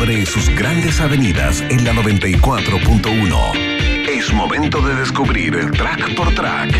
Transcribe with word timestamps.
sus 0.00 0.48
grandes 0.56 0.98
avenidas 0.98 1.60
en 1.68 1.84
la 1.84 1.92
94.1. 1.92 3.54
Es 4.08 4.32
momento 4.32 4.80
de 4.80 4.94
descubrir 4.94 5.70
track 5.72 6.14
por 6.14 6.34
track 6.34 6.74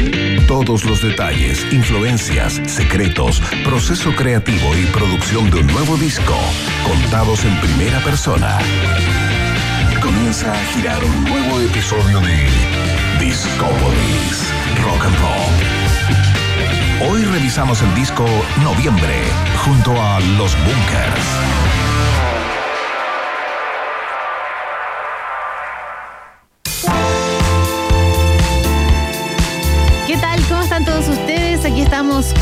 todos 0.46 0.86
los 0.86 1.02
detalles, 1.02 1.66
influencias, 1.70 2.62
secretos, 2.64 3.42
proceso 3.62 4.14
creativo 4.16 4.74
y 4.74 4.86
producción 4.86 5.50
de 5.50 5.58
un 5.58 5.66
nuevo 5.66 5.98
disco, 5.98 6.34
contados 6.82 7.44
en 7.44 7.54
primera 7.60 8.00
persona. 8.00 8.58
Comienza 10.00 10.50
a 10.50 10.64
girar 10.72 11.04
un 11.04 11.24
nuevo 11.24 11.60
episodio 11.60 12.20
de 12.20 12.48
Discopolis 13.20 14.50
Rock 14.82 15.04
and 15.04 15.18
Roll. 15.20 17.12
Hoy 17.12 17.24
revisamos 17.24 17.82
el 17.82 17.94
disco 17.94 18.24
Noviembre 18.62 19.24
junto 19.62 19.92
a 19.92 20.20
Los 20.38 20.56
Bunkers. 20.64 21.69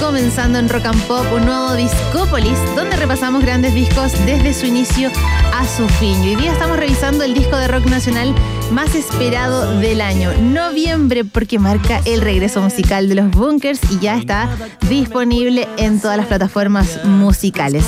Comenzando 0.00 0.59
en 0.59 0.68
Rock 0.68 0.87
and 0.87 1.02
Pop 1.06 1.24
un 1.32 1.45
nuevo 1.45 1.74
Discópolis, 1.74 2.59
donde 2.74 2.96
repasamos 2.96 3.42
grandes 3.42 3.74
discos 3.74 4.12
desde 4.27 4.52
su 4.52 4.66
inicio 4.66 5.09
a 5.55 5.64
su 5.66 5.88
fin. 5.88 6.23
Y 6.24 6.30
hoy 6.30 6.36
día 6.36 6.52
estamos 6.52 6.77
revisando 6.77 7.23
el 7.23 7.32
disco 7.32 7.56
de 7.56 7.69
rock 7.69 7.86
nacional 7.86 8.34
más 8.72 8.95
esperado 8.96 9.78
del 9.78 10.00
año, 10.00 10.33
noviembre, 10.41 11.24
porque 11.24 11.60
marca 11.60 12.00
el 12.06 12.22
regreso 12.22 12.60
musical 12.60 13.09
de 13.09 13.14
los 13.14 13.30
Bunkers 13.30 13.78
y 13.91 14.00
ya 14.00 14.16
está 14.16 14.48
disponible 14.88 15.69
en 15.77 16.00
todas 16.00 16.16
las 16.16 16.27
plataformas 16.27 17.05
musicales. 17.05 17.84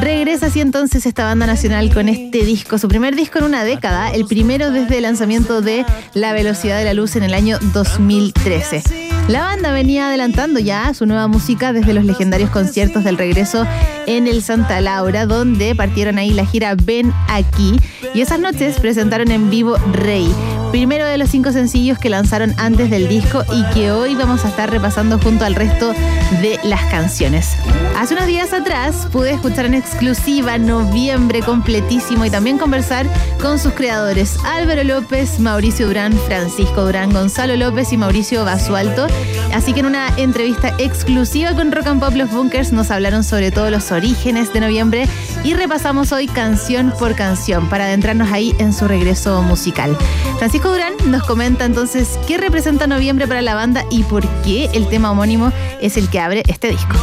Regresa 0.00 0.46
así 0.46 0.60
entonces 0.60 1.06
esta 1.06 1.24
banda 1.24 1.46
nacional 1.46 1.92
con 1.92 2.08
este 2.08 2.44
disco, 2.44 2.78
su 2.78 2.86
primer 2.86 3.16
disco 3.16 3.40
en 3.40 3.46
una 3.46 3.64
década, 3.64 4.12
el 4.12 4.26
primero 4.26 4.70
desde 4.70 4.98
el 4.98 5.02
lanzamiento 5.02 5.60
de 5.60 5.84
La 6.14 6.32
Velocidad 6.32 6.78
de 6.78 6.84
la 6.84 6.94
Luz 6.94 7.16
en 7.16 7.24
el 7.24 7.34
año 7.34 7.58
2013. 7.72 9.11
La 9.28 9.42
banda 9.42 9.72
venía 9.72 10.08
adelantando 10.08 10.58
ya 10.58 10.92
su 10.94 11.06
nueva 11.06 11.26
música 11.28 11.72
desde 11.72 11.94
los 11.94 12.04
legendarios 12.04 12.50
conciertos 12.50 13.04
del 13.04 13.16
regreso 13.16 13.66
en 14.06 14.26
el 14.26 14.42
Santa 14.42 14.80
Laura, 14.80 15.26
donde 15.26 15.74
partieron 15.74 16.18
ahí 16.18 16.30
la 16.30 16.44
gira 16.44 16.74
Ven 16.74 17.12
aquí. 17.28 17.76
Y 18.14 18.20
esas 18.20 18.40
noches 18.40 18.78
presentaron 18.78 19.30
en 19.30 19.48
vivo 19.48 19.76
Rey, 19.92 20.30
primero 20.72 21.06
de 21.06 21.18
los 21.18 21.28
cinco 21.28 21.52
sencillos 21.52 21.98
que 21.98 22.08
lanzaron 22.08 22.54
antes 22.56 22.88
del 22.88 23.06
disco 23.06 23.44
y 23.52 23.62
que 23.74 23.92
hoy 23.92 24.14
vamos 24.14 24.46
a 24.46 24.48
estar 24.48 24.70
repasando 24.70 25.18
junto 25.18 25.44
al 25.44 25.54
resto 25.54 25.92
de 26.40 26.58
las 26.64 26.82
canciones. 26.86 27.56
Hace 27.98 28.14
unos 28.14 28.26
días 28.26 28.54
atrás 28.54 29.06
pude 29.12 29.32
escuchar 29.32 29.66
en 29.66 29.74
exclusiva 29.74 30.56
Noviembre 30.56 31.40
completísimo 31.40 32.24
y 32.24 32.30
también 32.30 32.56
conversar 32.56 33.06
con 33.40 33.58
sus 33.58 33.74
creadores 33.74 34.38
Álvaro 34.46 34.82
López, 34.82 35.38
Mauricio 35.38 35.88
Durán, 35.88 36.14
Francisco 36.26 36.86
Durán, 36.86 37.12
Gonzalo 37.12 37.54
López 37.56 37.92
y 37.92 37.98
Mauricio 37.98 38.42
Basualto. 38.46 39.06
Así 39.52 39.74
que 39.74 39.80
en 39.80 39.86
una 39.86 40.08
entrevista 40.16 40.74
exclusiva 40.78 41.54
con 41.54 41.70
Rock 41.70 41.88
and 41.88 42.00
Pop 42.00 42.14
Los 42.14 42.30
Bunkers 42.30 42.72
nos 42.72 42.90
hablaron 42.90 43.24
sobre 43.24 43.50
todos 43.50 43.70
los 43.70 43.92
orígenes 43.92 44.50
de 44.54 44.60
Noviembre 44.60 45.06
y 45.44 45.52
repasamos 45.52 46.12
hoy 46.12 46.28
canción 46.28 46.94
por 46.98 47.14
canción 47.14 47.68
para 47.68 47.84
adentrarnos 47.84 48.32
ahí 48.32 48.54
en 48.58 48.72
su 48.72 48.88
regreso 48.88 49.42
musical. 49.42 49.94
Francisco 50.38 50.61
Durán 50.70 50.94
nos 51.06 51.24
comenta 51.24 51.64
entonces 51.64 52.18
qué 52.26 52.38
representa 52.38 52.86
noviembre 52.86 53.26
para 53.26 53.42
la 53.42 53.54
banda 53.54 53.84
y 53.90 54.02
por 54.04 54.26
qué 54.42 54.68
el 54.72 54.88
tema 54.88 55.10
homónimo 55.10 55.52
es 55.80 55.96
el 55.96 56.08
que 56.08 56.20
abre 56.20 56.42
este 56.46 56.68
disco. 56.70 56.94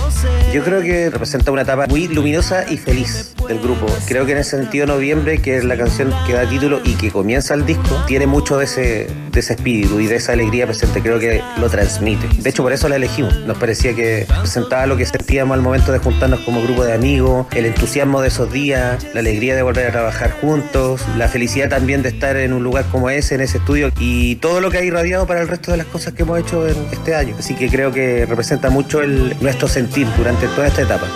Yo 0.53 0.63
creo 0.63 0.81
que 0.81 1.09
representa 1.09 1.51
una 1.51 1.61
etapa 1.61 1.87
muy 1.87 2.07
luminosa 2.07 2.69
y 2.71 2.77
feliz 2.77 3.33
del 3.49 3.59
grupo. 3.59 3.87
Creo 4.07 4.25
que 4.25 4.31
en 4.31 4.37
ese 4.37 4.57
sentido 4.57 4.85
Noviembre, 4.85 5.39
que 5.39 5.57
es 5.57 5.65
la 5.65 5.75
canción 5.75 6.13
que 6.25 6.33
da 6.33 6.47
título 6.47 6.79
y 6.85 6.93
que 6.93 7.11
comienza 7.11 7.53
el 7.55 7.65
disco, 7.65 8.01
tiene 8.07 8.27
mucho 8.27 8.57
de 8.57 8.65
ese, 8.65 9.07
de 9.31 9.39
ese 9.39 9.53
espíritu 9.53 9.99
y 9.99 10.05
de 10.05 10.15
esa 10.15 10.33
alegría 10.33 10.65
presente. 10.65 11.01
Creo 11.01 11.19
que 11.19 11.41
lo 11.59 11.69
transmite. 11.69 12.27
De 12.41 12.49
hecho, 12.49 12.63
por 12.63 12.71
eso 12.71 12.87
la 12.87 12.95
elegimos. 12.95 13.35
Nos 13.45 13.57
parecía 13.57 13.93
que 13.93 14.25
presentaba 14.39 14.85
lo 14.85 14.95
que 14.95 15.05
sentíamos 15.05 15.55
al 15.55 15.61
momento 15.61 15.91
de 15.91 15.99
juntarnos 15.99 16.39
como 16.41 16.61
grupo 16.61 16.85
de 16.85 16.93
amigos, 16.93 17.47
el 17.51 17.65
entusiasmo 17.65 18.21
de 18.21 18.27
esos 18.29 18.53
días, 18.53 19.03
la 19.13 19.19
alegría 19.19 19.55
de 19.55 19.63
volver 19.63 19.87
a 19.87 19.91
trabajar 19.91 20.31
juntos, 20.39 21.01
la 21.17 21.27
felicidad 21.27 21.69
también 21.69 22.03
de 22.03 22.09
estar 22.09 22.37
en 22.37 22.53
un 22.53 22.63
lugar 22.63 22.85
como 22.91 23.09
ese, 23.09 23.35
en 23.35 23.41
ese 23.41 23.57
estudio 23.57 23.91
y 23.99 24.35
todo 24.35 24.61
lo 24.61 24.69
que 24.69 24.77
ha 24.77 24.83
irradiado 24.83 25.25
para 25.25 25.41
el 25.41 25.47
resto 25.47 25.71
de 25.71 25.77
las 25.77 25.87
cosas 25.87 26.13
que 26.13 26.21
hemos 26.21 26.39
hecho 26.39 26.67
en 26.67 26.77
este 26.91 27.15
año. 27.15 27.35
Así 27.39 27.55
que 27.55 27.67
creo 27.69 27.91
que 27.91 28.27
representa 28.27 28.69
mucho 28.69 29.01
nuestro 29.41 29.67
sentir 29.67 30.07
durante 30.17 30.47
toda 30.49 30.67
esta 30.67 30.83
etapa. 30.83 31.07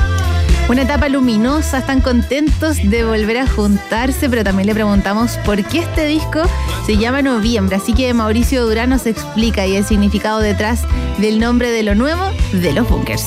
Una 0.69 0.83
etapa 0.83 1.09
luminosa, 1.09 1.79
están 1.79 2.01
contentos 2.01 2.77
de 2.81 3.03
volver 3.03 3.37
a 3.37 3.47
juntarse, 3.47 4.29
pero 4.29 4.43
también 4.43 4.67
le 4.67 4.73
preguntamos 4.73 5.37
por 5.45 5.63
qué 5.63 5.79
este 5.79 6.05
disco 6.05 6.41
se 6.85 6.97
llama 6.97 7.21
Noviembre. 7.21 7.75
Así 7.75 7.93
que 7.93 8.13
Mauricio 8.13 8.65
Durán 8.65 8.89
nos 8.89 9.05
explica 9.05 9.67
y 9.67 9.75
el 9.75 9.83
significado 9.83 10.39
detrás 10.39 10.83
del 11.17 11.39
nombre 11.39 11.69
de 11.69 11.83
lo 11.83 11.95
nuevo 11.95 12.23
de 12.53 12.73
los 12.73 12.89
bunkers 12.89 13.25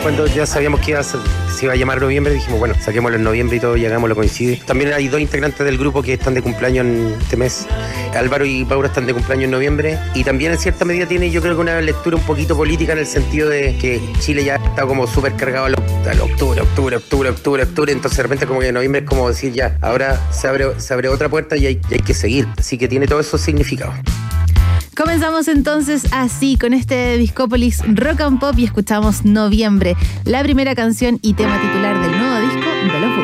cuando 0.00 0.26
ya 0.26 0.46
sabíamos 0.46 0.80
que 0.80 0.92
iba 0.92 1.02
se 1.02 1.18
iba 1.62 1.72
a 1.72 1.76
llamar 1.76 2.00
noviembre, 2.00 2.32
dijimos, 2.32 2.58
bueno, 2.58 2.74
saquémoslo 2.80 3.16
en 3.16 3.24
noviembre 3.24 3.56
y 3.56 3.60
todo, 3.60 3.76
llegamos, 3.76 4.08
lo 4.08 4.14
coincide. 4.14 4.60
También 4.64 4.92
hay 4.92 5.08
dos 5.08 5.20
integrantes 5.20 5.64
del 5.64 5.76
grupo 5.76 6.02
que 6.02 6.14
están 6.14 6.34
de 6.34 6.42
cumpleaños 6.42 6.86
en 6.86 7.16
este 7.20 7.36
mes. 7.36 7.66
Álvaro 8.14 8.44
y 8.44 8.64
Paula 8.64 8.88
están 8.88 9.06
de 9.06 9.14
cumpleaños 9.14 9.44
en 9.44 9.50
noviembre. 9.50 9.98
Y 10.14 10.24
también 10.24 10.52
en 10.52 10.58
cierta 10.58 10.84
medida 10.84 11.06
tiene, 11.06 11.30
yo 11.30 11.42
creo 11.42 11.54
que 11.54 11.60
una 11.60 11.80
lectura 11.80 12.16
un 12.16 12.22
poquito 12.22 12.56
política 12.56 12.92
en 12.92 12.98
el 12.98 13.06
sentido 13.06 13.48
de 13.48 13.76
que 13.78 14.00
Chile 14.20 14.44
ya 14.44 14.56
está 14.56 14.86
como 14.86 15.06
súper 15.06 15.34
cargado 15.34 15.66
al 15.66 15.74
octubre, 15.74 16.60
octubre, 16.60 16.96
octubre, 16.96 17.28
octubre, 17.30 17.62
octubre. 17.62 17.92
Entonces 17.92 18.16
de 18.16 18.22
repente 18.22 18.46
como 18.46 18.60
que 18.60 18.72
noviembre 18.72 19.02
es 19.02 19.06
como 19.06 19.28
decir 19.28 19.52
ya, 19.52 19.76
ahora 19.80 20.20
se 20.30 20.48
abre, 20.48 20.80
se 20.80 20.94
abre 20.94 21.08
otra 21.08 21.28
puerta 21.28 21.56
y 21.56 21.66
hay, 21.66 21.80
y 21.90 21.98
que 21.98 22.14
seguir. 22.14 22.46
Así 22.58 22.78
que 22.78 22.88
tiene 22.88 23.06
todos 23.06 23.26
esos 23.26 23.40
significados. 23.40 23.94
Comenzamos 24.94 25.48
entonces 25.48 26.06
así 26.12 26.58
con 26.58 26.74
este 26.74 27.16
Discópolis 27.16 27.82
Rock 27.94 28.20
and 28.20 28.38
Pop 28.38 28.58
y 28.58 28.64
escuchamos 28.64 29.24
Noviembre, 29.24 29.96
la 30.26 30.42
primera 30.42 30.74
canción 30.74 31.18
y 31.22 31.32
tema 31.32 31.58
titular 31.62 31.98
del 31.98 32.10
nuevo 32.10 32.40
disco 32.40 32.70
de 32.92 33.00
los 33.00 33.16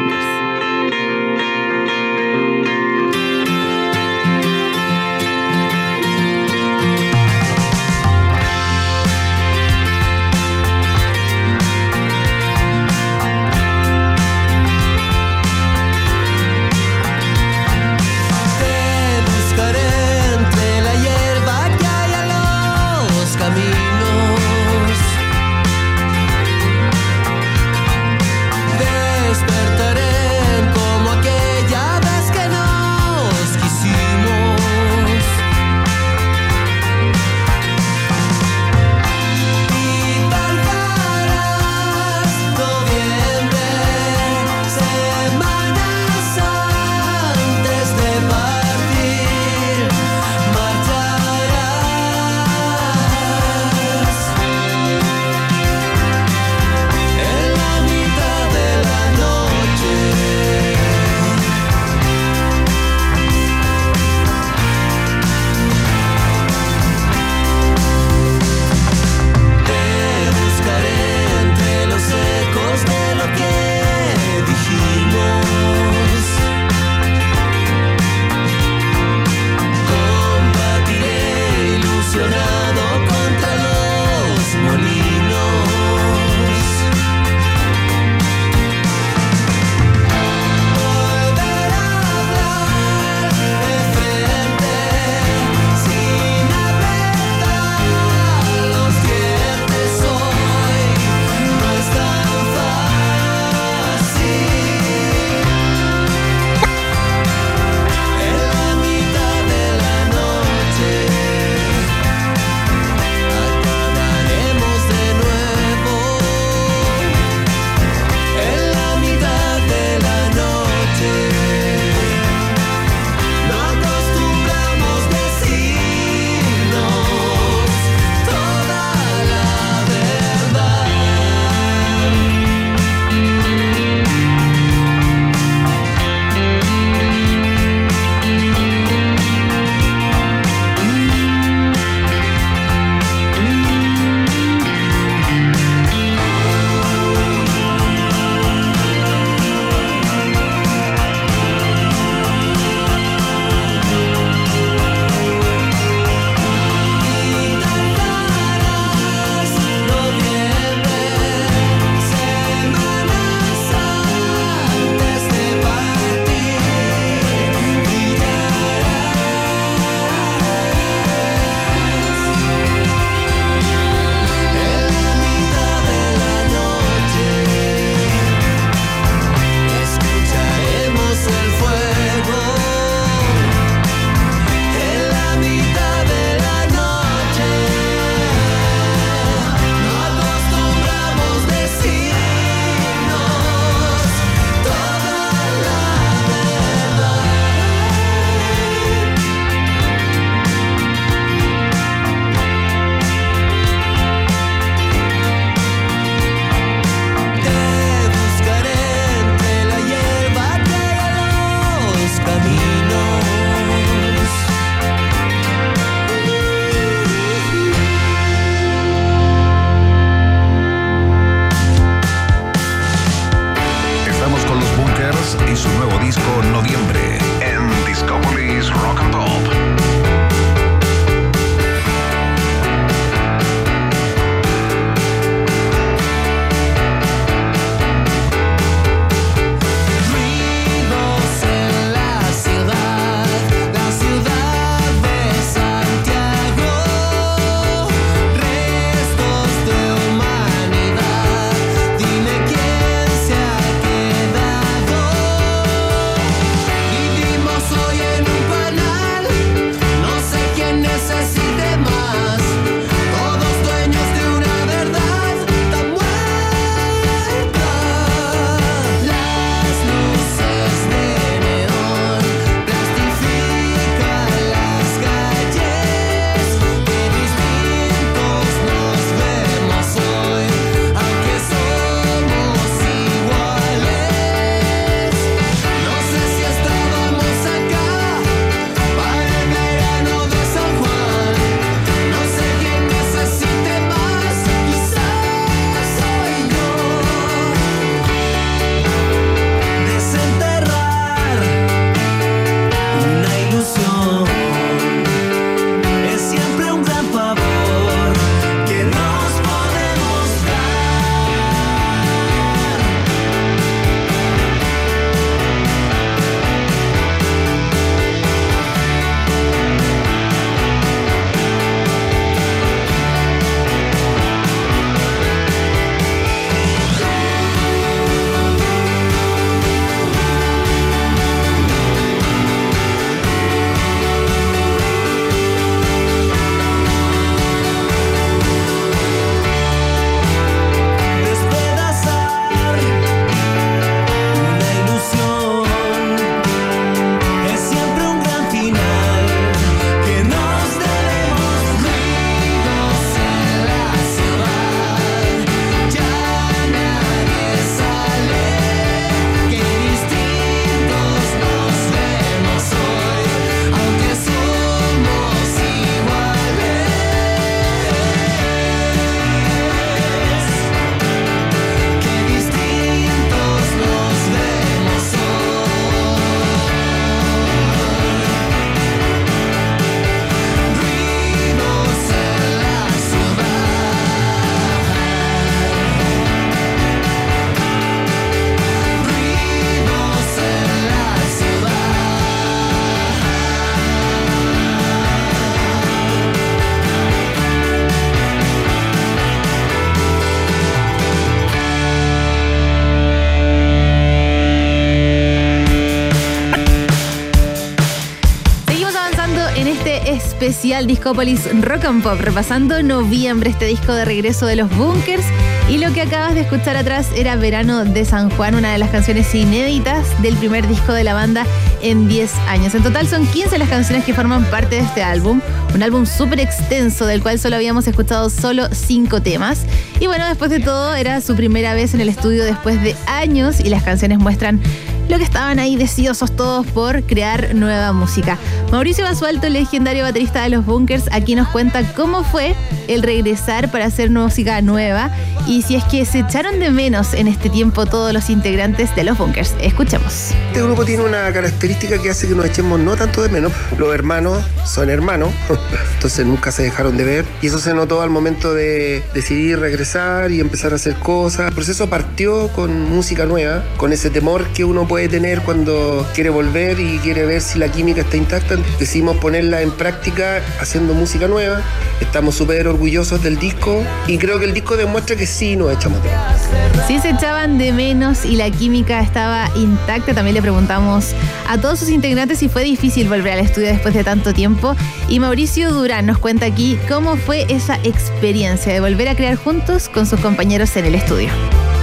especial 410.79 410.87
Discópolis 410.87 411.63
Rock 411.63 411.85
and 411.87 412.03
Pop, 412.03 412.21
repasando 412.21 412.83
noviembre, 412.83 413.51
este 413.51 413.67
disco 413.67 413.93
de 413.95 414.05
regreso 414.05 414.47
de 414.47 414.57
los 414.57 414.71
Bunkers. 414.77 415.25
Y 415.69 415.79
lo 415.79 415.93
que 415.93 416.03
acabas 416.03 416.35
de 416.35 416.43
escuchar 416.43 416.77
atrás 416.77 417.09
era 417.17 417.37
Verano 417.37 417.85
de 417.85 418.05
San 418.05 418.31
Juan, 418.31 418.55
una 418.55 418.73
de 418.73 418.79
las 418.79 418.91
canciones 418.91 419.35
inéditas 419.35 420.07
del 420.23 420.37
primer 420.37 420.67
disco 420.69 420.93
de 420.93 421.05
la 421.05 421.15
banda 421.15 421.47
en 421.83 422.09
10 422.09 422.33
años. 422.49 422.75
En 422.75 422.83
total 422.83 423.07
son 423.07 423.27
15 423.27 423.59
las 423.59 423.69
canciones 423.69 424.05
que 424.05 424.15
forman 424.15 424.45
parte 424.47 424.77
de 424.77 424.83
este 424.83 425.03
álbum, 425.03 425.41
un 425.75 425.83
álbum 425.83 426.07
súper 426.07 426.41
extenso 426.41 427.07
del 427.07 427.23
cual 427.23 427.39
solo 427.39 427.57
habíamos 427.57 427.87
escuchado 427.87 428.31
solo 428.31 428.69
5 428.71 429.21
temas. 429.23 429.63
Y 430.01 430.07
bueno, 430.07 430.27
después 430.27 430.51
de 430.51 430.61
todo 430.61 430.95
era 430.95 431.21
su 431.21 431.35
primera 431.35 431.75
vez 431.75 431.95
en 431.95 432.01
el 432.01 432.09
estudio 432.09 432.45
después 432.45 432.81
de 432.83 432.95
años 433.07 433.61
y 433.61 433.69
las 433.69 433.83
canciones 433.83 434.19
muestran 434.19 434.61
lo 435.09 435.17
que 435.19 435.25
estaban 435.25 435.59
ahí 435.59 435.77
deseosos 435.77 436.35
todos 436.37 436.67
por 436.67 437.03
crear 437.05 437.55
nueva 437.55 437.93
música. 437.93 438.39
Mauricio 438.71 439.05
Basualto, 439.05 439.49
legendario 439.49 440.05
baterista 440.05 440.43
de 440.43 440.51
los 440.51 440.67
Bunkers, 440.67 441.09
aquí 441.13 441.35
nos 441.35 441.49
cuenta 441.49 441.83
cómo 441.95 442.25
fue 442.25 442.55
el 442.89 443.03
regresar 443.03 443.71
para 443.71 443.87
hacer 443.87 444.11
música 444.11 444.61
nueva 444.61 445.11
y 445.49 445.63
si 445.63 445.77
es 445.77 445.85
que 445.85 446.05
se 446.05 446.21
echaron 446.21 446.61
de 446.61 446.71
menos 446.71 447.15
en 447.15 447.27
este 447.27 447.49
tiempo 447.49 447.87
todos 447.87 448.13
los 448.13 448.29
integrantes 448.29 448.95
de 448.95 449.03
los 449.03 449.17
Bunkers. 449.17 449.55
Escuchemos. 449.61 450.33
Este 450.49 450.61
grupo 450.63 450.85
tiene 450.85 451.05
una 451.05 451.33
característica 451.33 452.01
que 452.01 452.11
hace 452.11 452.29
que 452.29 452.35
nos 452.35 452.45
echemos 452.45 452.79
no 452.79 452.97
tanto 452.97 453.23
de 453.23 453.31
menos. 453.31 453.51
Los 453.79 453.95
hermanos 453.95 454.45
son 454.67 454.91
hermanos, 454.91 455.33
entonces 455.95 456.27
nunca 456.27 456.53
se 456.53 456.65
dejaron 456.65 456.99
de 456.99 457.05
ver 457.05 457.25
y 457.41 457.47
eso 457.47 457.59
se 457.59 457.73
notó 457.73 458.03
al 458.03 458.11
momento 458.11 458.53
de 458.53 459.03
decidir 459.15 459.59
regresar 459.59 460.31
y 460.31 460.41
empezar 460.41 460.73
a 460.73 460.77
hacer 460.77 460.97
cosas. 460.97 461.49
El 461.49 461.55
proceso 461.55 461.89
partió 461.89 462.49
con 462.49 462.91
música 462.91 463.25
nueva, 463.25 463.65
con 463.79 463.95
ese 463.95 464.11
temor 464.11 464.47
que 464.49 464.65
uno 464.65 464.87
puede 464.87 465.09
tener 465.09 465.41
cuando 465.41 466.07
quiere 466.15 466.29
volver 466.29 466.79
y 466.79 466.99
quiere 466.99 467.25
ver 467.25 467.41
si 467.41 467.59
la 467.59 467.73
química 467.73 468.03
está 468.03 468.19
intacta. 468.19 468.57
Decidimos 468.79 469.17
ponerla 469.17 469.63
en 469.63 469.71
práctica 469.71 470.43
haciendo 470.61 470.93
música 470.93 471.27
nueva. 471.27 471.63
Estamos 472.01 472.35
súper 472.35 472.69
orgullosos 472.69 473.23
del 473.23 473.39
disco 473.39 473.83
y 474.07 474.19
creo 474.19 474.39
que 474.39 474.45
el 474.45 474.53
disco 474.53 474.77
demuestra 474.77 475.17
que 475.17 475.27
sí 475.39 475.55
nos 475.55 475.73
echamos 475.73 476.03
de 476.03 476.09
menos. 476.09 476.87
Sí 476.89 476.99
se 476.99 477.11
echaban 477.11 477.59
de 477.59 477.73
menos 477.73 478.25
y 478.25 478.35
la 478.35 478.51
química 478.51 479.01
estaba 479.01 479.49
intacta. 479.55 480.13
También 480.13 480.35
le 480.35 480.43
preguntamos 480.43 481.15
a 481.49 481.59
todos 481.59 481.79
sus 481.79 481.91
integrantes 481.91 482.41
si 482.41 482.49
fue 482.49 482.65
difícil 482.65 483.09
volver 483.09 483.35
al 483.35 483.41
estudio 483.41 483.69
después 483.69 483.95
de 483.95 484.03
tanto 484.03 484.35
tiempo. 484.35 484.75
Y 485.09 485.21
Mauricio 485.21 485.71
Durán 485.71 486.07
nos 486.07 486.19
cuenta 486.19 486.47
aquí 486.47 486.77
cómo 486.89 487.17
fue 487.17 487.47
esa 487.49 487.77
experiencia 487.85 488.73
de 488.73 488.81
volver 488.81 489.09
a 489.09 489.15
crear 489.15 489.37
juntos 489.37 489.89
con 489.89 490.07
sus 490.07 490.19
compañeros 490.19 490.77
en 490.77 490.87
el 490.87 490.97
estudio. 490.97 491.29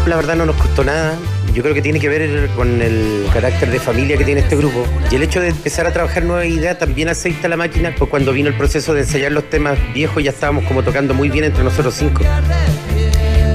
La 0.06 0.18
verdad 0.18 0.36
no 0.36 0.46
nos 0.46 0.58
costó 0.58 0.84
nada. 0.84 1.18
Yo 1.54 1.64
creo 1.64 1.74
que 1.74 1.82
tiene 1.82 2.02
que 2.02 2.10
ver 2.10 2.50
con 2.58 2.82
el 2.82 3.26
carácter 3.32 3.72
de 3.72 3.80
familia 3.80 4.18
que 4.18 4.26
tiene 4.26 4.42
este 4.42 4.58
grupo. 4.58 4.86
Y 5.10 5.16
el 5.16 5.24
hecho 5.24 5.40
de 5.40 5.50
empezar 5.50 5.88
a 5.88 5.94
trabajar 5.94 6.24
nuevas 6.26 6.48
ideas 6.48 6.78
también 6.78 7.08
aceita 7.08 7.48
la 7.48 7.56
máquina. 7.56 7.96
Pues 7.98 8.10
cuando 8.10 8.34
vino 8.34 8.50
el 8.50 8.56
proceso 8.56 8.94
de 8.94 9.02
ensayar 9.02 9.32
los 9.32 9.50
temas 9.50 9.80
viejos 9.94 10.22
ya 10.22 10.32
estábamos 10.32 10.66
como 10.66 10.84
tocando 10.84 11.14
muy 11.14 11.30
bien 11.30 11.46
entre 11.46 11.64
nosotros 11.64 11.94
cinco. 11.94 12.22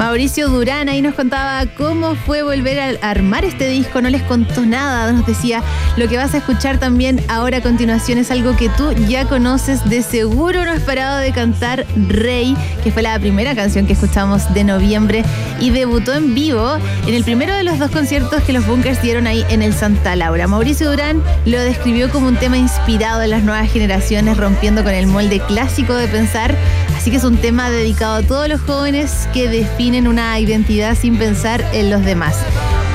Mauricio 0.00 0.48
Durán 0.48 0.88
ahí 0.88 1.02
nos 1.02 1.14
contaba 1.14 1.66
cómo 1.76 2.14
fue 2.14 2.42
volver 2.42 2.98
a 3.02 3.10
armar 3.10 3.44
este 3.44 3.68
disco, 3.68 4.00
no 4.00 4.08
les 4.08 4.22
contó 4.22 4.64
nada, 4.64 5.12
nos 5.12 5.26
decía, 5.26 5.62
lo 5.98 6.08
que 6.08 6.16
vas 6.16 6.32
a 6.32 6.38
escuchar 6.38 6.78
también 6.78 7.22
ahora 7.28 7.58
a 7.58 7.60
continuación 7.60 8.16
es 8.16 8.30
algo 8.30 8.56
que 8.56 8.70
tú 8.70 8.94
ya 9.08 9.26
conoces, 9.26 9.86
de 9.90 10.00
seguro 10.00 10.64
no 10.64 10.70
has 10.70 10.80
parado 10.80 11.18
de 11.18 11.32
cantar 11.32 11.84
Rey, 12.08 12.56
que 12.82 12.90
fue 12.90 13.02
la 13.02 13.18
primera 13.18 13.54
canción 13.54 13.86
que 13.86 13.92
escuchamos 13.92 14.54
de 14.54 14.64
noviembre 14.64 15.22
y 15.60 15.68
debutó 15.68 16.14
en 16.14 16.34
vivo 16.34 16.78
en 17.06 17.12
el 17.12 17.22
primero 17.22 17.54
de 17.54 17.62
los 17.62 17.78
dos 17.78 17.90
conciertos 17.90 18.42
que 18.44 18.54
los 18.54 18.66
Bunkers 18.66 19.02
dieron 19.02 19.26
ahí 19.26 19.44
en 19.50 19.60
el 19.60 19.74
Santa 19.74 20.16
Laura. 20.16 20.46
Mauricio 20.46 20.90
Durán 20.90 21.22
lo 21.44 21.60
describió 21.60 22.08
como 22.08 22.26
un 22.26 22.36
tema 22.36 22.56
inspirado 22.56 23.20
en 23.20 23.28
las 23.28 23.42
nuevas 23.42 23.70
generaciones, 23.70 24.38
rompiendo 24.38 24.82
con 24.82 24.94
el 24.94 25.06
molde 25.06 25.40
clásico 25.40 25.92
de 25.92 26.08
pensar, 26.08 26.56
así 27.00 27.10
que 27.10 27.16
es 27.16 27.24
un 27.24 27.38
tema 27.38 27.70
dedicado 27.70 28.16
a 28.16 28.22
todos 28.22 28.46
los 28.46 28.60
jóvenes 28.60 29.26
que 29.32 29.48
definen 29.48 30.06
una 30.06 30.38
identidad 30.38 30.94
sin 30.94 31.16
pensar 31.16 31.64
en 31.72 31.88
los 31.88 32.04
demás. 32.04 32.36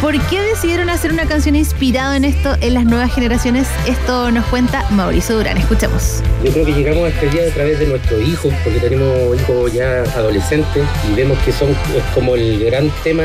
¿Por 0.06 0.22
qué 0.28 0.40
decidieron 0.40 0.92
hacer 0.92 1.12
una 1.12 1.26
canción 1.26 1.56
inspirada 1.56 2.16
en 2.16 2.26
esto 2.26 2.56
en 2.62 2.76
las 2.76 2.86
nuevas 2.86 3.12
generaciones? 3.12 3.68
Esto 3.88 4.30
nos 4.30 4.46
cuenta 4.46 4.88
Mauricio 4.92 5.36
Durán. 5.36 5.58
Escuchemos. 5.58 6.22
Yo 6.44 6.52
creo 6.52 6.64
que 6.64 6.74
llegamos 6.74 7.06
a 7.06 7.08
este 7.08 7.28
día 7.30 7.48
a 7.48 7.52
través 7.52 7.80
de 7.80 7.88
nuestros 7.88 8.22
hijos, 8.22 8.54
porque 8.64 8.80
tenemos 8.80 9.36
hijos 9.36 9.74
ya 9.74 10.04
adolescentes 10.16 10.84
y 11.12 11.16
vemos 11.16 11.40
que 11.40 11.52
son 11.52 11.70
como 12.14 12.36
el 12.36 12.64
gran 12.64 12.92
tema 13.04 13.24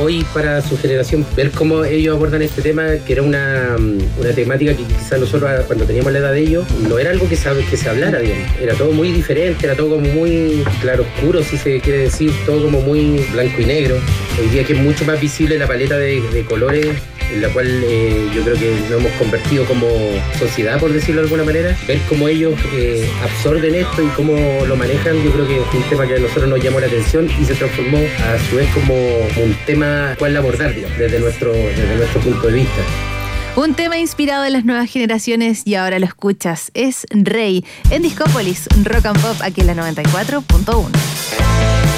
hoy 0.00 0.24
para 0.32 0.62
su 0.62 0.78
generación. 0.78 1.26
Ver 1.36 1.50
cómo 1.50 1.84
ellos 1.84 2.16
abordan 2.16 2.40
este 2.40 2.62
tema, 2.62 2.92
que 3.06 3.12
era 3.12 3.20
una, 3.20 3.76
una 3.76 4.30
temática 4.34 4.72
que 4.74 4.84
quizás 4.84 5.20
nosotros 5.20 5.50
cuando 5.66 5.84
teníamos 5.84 6.14
la 6.14 6.20
edad 6.20 6.32
de 6.32 6.40
ellos 6.40 6.64
no 6.88 6.98
era 6.98 7.10
algo 7.10 7.28
que 7.28 7.36
se, 7.36 7.50
que 7.68 7.76
se 7.76 7.90
hablara, 7.90 8.20
digamos. 8.20 8.48
Era 8.58 8.72
todo 8.72 8.90
muy 8.92 9.12
diferente, 9.12 9.66
era 9.66 9.76
todo 9.76 9.90
como 9.90 10.08
muy 10.08 10.64
claro 10.80 11.02
oscuro, 11.02 11.42
si 11.42 11.58
se 11.58 11.78
quiere 11.80 11.98
decir, 11.98 12.32
todo 12.46 12.62
como 12.62 12.80
muy 12.80 13.18
blanco 13.34 13.60
y 13.60 13.66
negro. 13.66 13.96
Hoy 14.40 14.48
día 14.48 14.64
que 14.64 14.72
es 14.72 14.78
mucho 14.78 15.04
más 15.04 15.20
visible 15.20 15.58
la 15.58 15.66
paleta 15.66 15.98
de, 15.98 16.05
de 16.06 16.44
colores 16.44 16.96
en 17.32 17.42
la 17.42 17.48
cual 17.48 17.66
eh, 17.68 18.28
yo 18.34 18.42
creo 18.42 18.56
que 18.56 18.70
nos 18.88 19.00
hemos 19.00 19.12
convertido 19.12 19.64
como 19.64 19.86
sociedad, 20.38 20.78
por 20.78 20.92
decirlo 20.92 21.22
de 21.22 21.26
alguna 21.26 21.44
manera. 21.44 21.76
Ver 21.86 22.00
cómo 22.08 22.28
ellos 22.28 22.54
eh, 22.74 23.08
absorben 23.22 23.74
esto 23.74 24.02
y 24.02 24.08
cómo 24.08 24.34
lo 24.66 24.76
manejan, 24.76 25.22
yo 25.22 25.32
creo 25.32 25.46
que 25.46 25.56
es 25.56 25.74
un 25.74 25.82
tema 25.88 26.06
que 26.06 26.14
a 26.14 26.18
nosotros 26.18 26.48
nos 26.48 26.62
llamó 26.62 26.80
la 26.80 26.86
atención 26.86 27.28
y 27.40 27.44
se 27.44 27.54
transformó 27.54 27.98
a 27.98 28.38
su 28.48 28.56
vez 28.56 28.68
como 28.72 28.94
un 28.94 29.56
tema 29.66 30.14
cual 30.18 30.36
abordar, 30.36 30.74
digamos, 30.74 30.98
desde 30.98 31.20
nuestro, 31.20 31.52
desde 31.52 31.96
nuestro 31.96 32.20
punto 32.20 32.46
de 32.46 32.52
vista. 32.54 32.82
Un 33.56 33.74
tema 33.74 33.96
inspirado 33.96 34.44
en 34.44 34.52
las 34.52 34.66
nuevas 34.66 34.90
generaciones 34.90 35.62
y 35.64 35.76
ahora 35.76 35.98
lo 35.98 36.04
escuchas. 36.04 36.70
Es 36.74 37.06
Rey 37.10 37.64
en 37.90 38.02
Discópolis, 38.02 38.68
Rock 38.84 39.06
and 39.06 39.20
Pop, 39.20 39.36
aquí 39.40 39.62
en 39.62 39.68
la 39.68 39.74
94.1. 39.74 41.95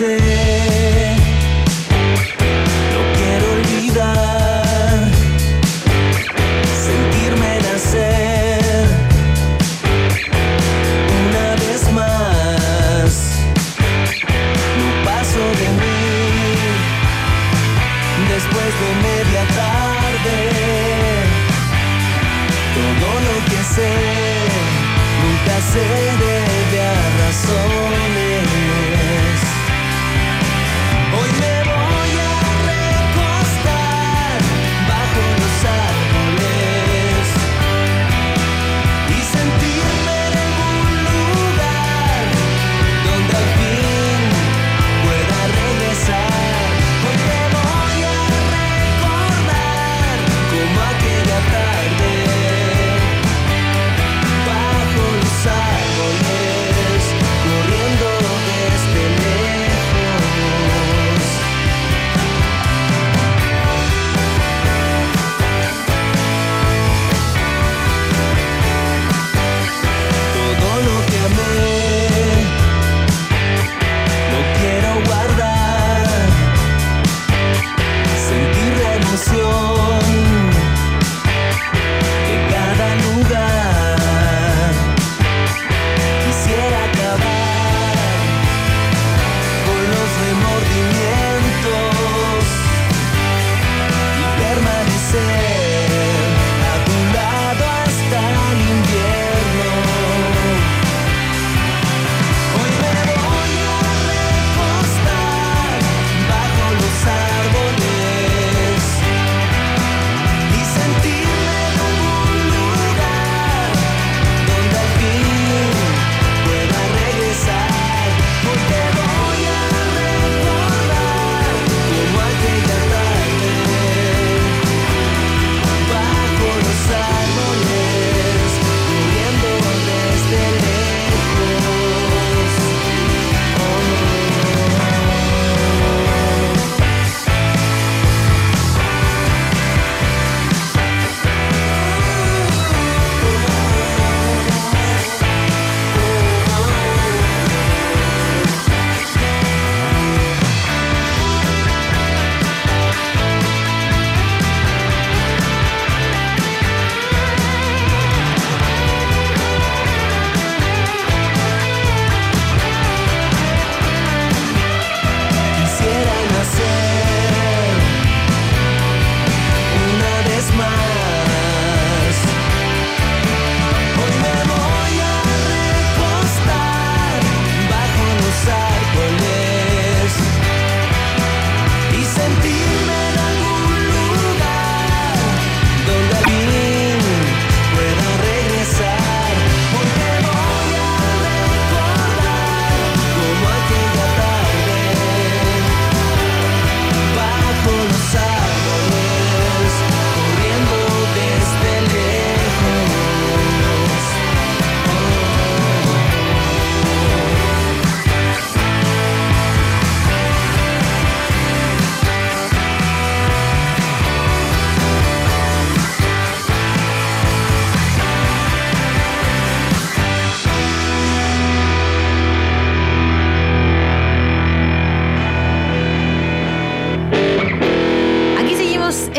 lo 0.00 0.27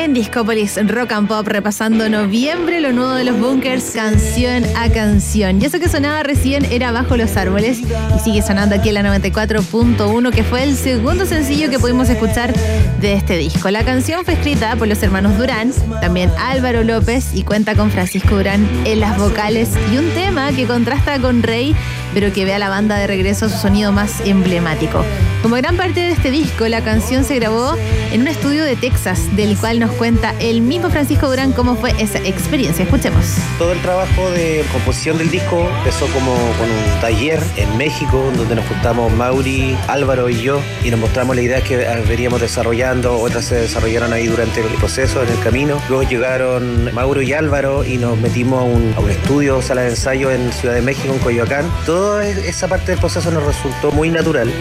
en 0.04 0.14
Discópolis 0.14 0.80
Rock 0.88 1.12
and 1.12 1.28
Pop 1.28 1.46
repasando 1.46 2.08
noviembre, 2.08 2.80
lo 2.80 2.94
nuevo 2.94 3.12
de 3.12 3.26
los 3.26 3.38
bunkers, 3.38 3.92
canción 3.92 4.64
a 4.78 4.90
canción. 4.90 5.62
Y 5.62 5.66
eso 5.66 5.78
que 5.78 5.90
sonaba 5.90 6.24
recién 6.24 6.64
era 6.66 6.94
Bajo 6.94 7.18
los 7.18 7.36
Árboles 7.36 7.80
y 7.80 8.20
sigue 8.24 8.42
sonando 8.42 8.76
aquí 8.76 8.90
en 8.90 8.96
la 8.96 9.04
94.1, 9.04 10.32
que 10.32 10.44
fue 10.44 10.64
el 10.64 10.78
segundo 10.78 11.26
sencillo 11.26 11.70
que 11.70 11.80
pudimos 11.80 12.10
escuchar 12.10 12.54
de 13.02 13.14
este 13.14 13.38
disco. 13.38 13.70
La 13.72 13.84
canción 13.84 14.24
fue 14.24 14.36
escrita 14.36 14.76
por 14.78 14.88
los 14.88 15.04
hermanos 15.04 15.38
Durán, 15.38 15.74
también 16.00 16.32
Álvaro 16.40 16.84
López 16.84 17.32
y 17.34 17.44
cuenta 17.44 17.76
con 17.76 17.92
Francisco 17.92 18.38
Durán 18.38 18.66
en 18.86 19.02
las 19.02 19.18
vocales 19.18 19.70
y 19.94 19.98
un 19.98 20.10
tema 20.12 20.54
que 20.54 20.66
contrasta 20.66 21.20
con 21.20 21.44
Rey, 21.44 21.76
pero 22.14 22.32
que 22.32 22.46
ve 22.46 22.54
a 22.54 22.60
la 22.60 22.70
banda 22.70 22.98
de 22.98 23.08
regreso 23.08 23.50
su 23.50 23.58
sonido 23.58 23.92
más 23.92 24.22
emblemático. 24.26 25.04
Como 25.42 25.56
gran 25.56 25.78
parte 25.78 26.02
de 26.02 26.12
este 26.12 26.32
disco, 26.32 26.68
la 26.68 26.84
canción 26.84 27.24
se 27.24 27.36
grabó 27.36 27.74
en 28.12 28.22
un 28.22 28.28
estudio 28.28 28.66
de 28.66 28.76
Texas, 28.76 29.34
del 29.38 29.58
cual 29.58 29.80
nos 29.80 29.92
cuenta 29.92 30.36
el 30.40 30.60
mismo 30.60 30.90
Francisco 30.90 31.30
Durán 31.30 31.54
cómo 31.54 31.78
fue 31.78 31.94
esa 31.98 32.20
experiencia. 32.20 32.84
Escuchemos. 32.84 33.38
Todo 33.58 33.72
el 33.72 33.82
trabajo 33.82 34.30
de 34.32 34.66
composición 34.74 35.18
del 35.18 35.32
disco 35.32 35.70
empezó 35.78 36.08
como 36.08 36.34
con 36.58 36.70
un 36.70 37.02
taller 37.02 37.40
en 37.56 37.78
México, 37.78 38.30
donde 38.36 38.54
nos 38.56 38.66
juntamos 38.66 39.14
Mauri, 39.14 39.78
Álvaro 39.88 40.30
y 40.30 40.42
yo, 40.42 40.60
y 40.84 40.92
nos 40.92 41.00
mostramos 41.00 41.38
la 41.38 41.42
idea 41.42 41.62
que 41.62 41.78
veníamos 41.78 42.42
desarrollando, 42.42 43.18
otras 43.18 43.46
se 43.46 43.56
desarrollaron 43.56 44.12
ahí 44.12 44.28
durante 44.28 44.60
el 44.60 44.68
proceso, 44.74 45.24
en 45.24 45.30
el 45.30 45.40
camino. 45.40 45.82
Luego 45.88 46.04
llegaron 46.04 46.94
Mauro 46.94 47.22
y 47.22 47.32
Álvaro 47.32 47.86
y 47.86 47.98
nos 47.98 48.18
metimos 48.18 48.60
a 48.60 48.64
un, 48.64 48.94
a 48.98 49.00
un 49.00 49.10
estudio, 49.10 49.62
sala 49.62 49.84
de 49.84 49.92
ensayo 49.92 50.32
en 50.32 50.52
Ciudad 50.52 50.76
de 50.76 50.82
México, 50.82 51.14
en 51.14 51.20
Coyoacán. 51.20 51.66
Toda 51.86 52.28
esa 52.28 52.68
parte 52.68 52.92
del 52.92 53.00
proceso 53.00 53.32
nos 53.32 53.46
resultó 53.46 53.94
muy 53.94 54.10
natural 54.10 54.52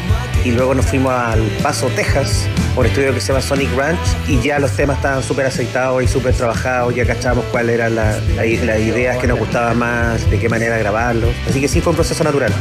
y 0.44 0.52
luego 0.52 0.67
luego 0.68 0.83
nos 0.83 0.90
fuimos 0.90 1.14
al 1.14 1.40
Paso, 1.62 1.87
Texas, 1.96 2.46
por 2.74 2.85
estudio 2.85 3.14
que 3.14 3.20
se 3.22 3.28
llama 3.28 3.40
Sonic 3.40 3.74
Ranch, 3.74 3.98
y 4.28 4.38
ya 4.42 4.59
los 4.59 4.70
temas 4.72 4.96
estaban 4.98 5.22
súper 5.22 5.46
aceitados 5.46 6.02
y 6.02 6.07
súper 6.07 6.35
trabajados, 6.35 6.94
ya 6.94 7.07
cachábamos 7.07 7.46
cuáles 7.46 7.76
eran 7.76 7.94
la- 7.94 8.18
la- 8.37 8.44
las 8.44 8.78
ideas 8.81 9.16
que 9.16 9.26
nos 9.26 9.38
gustaban 9.38 9.78
más, 9.78 10.31
de 10.31 10.38
qué 10.38 10.50
manera 10.50 10.76
grabarlos. 10.76 11.31
Así 11.48 11.59
que 11.62 11.68
sí, 11.68 11.81
fue 11.81 11.92
un 11.92 11.96
proceso 11.96 12.22
natural. 12.22 12.52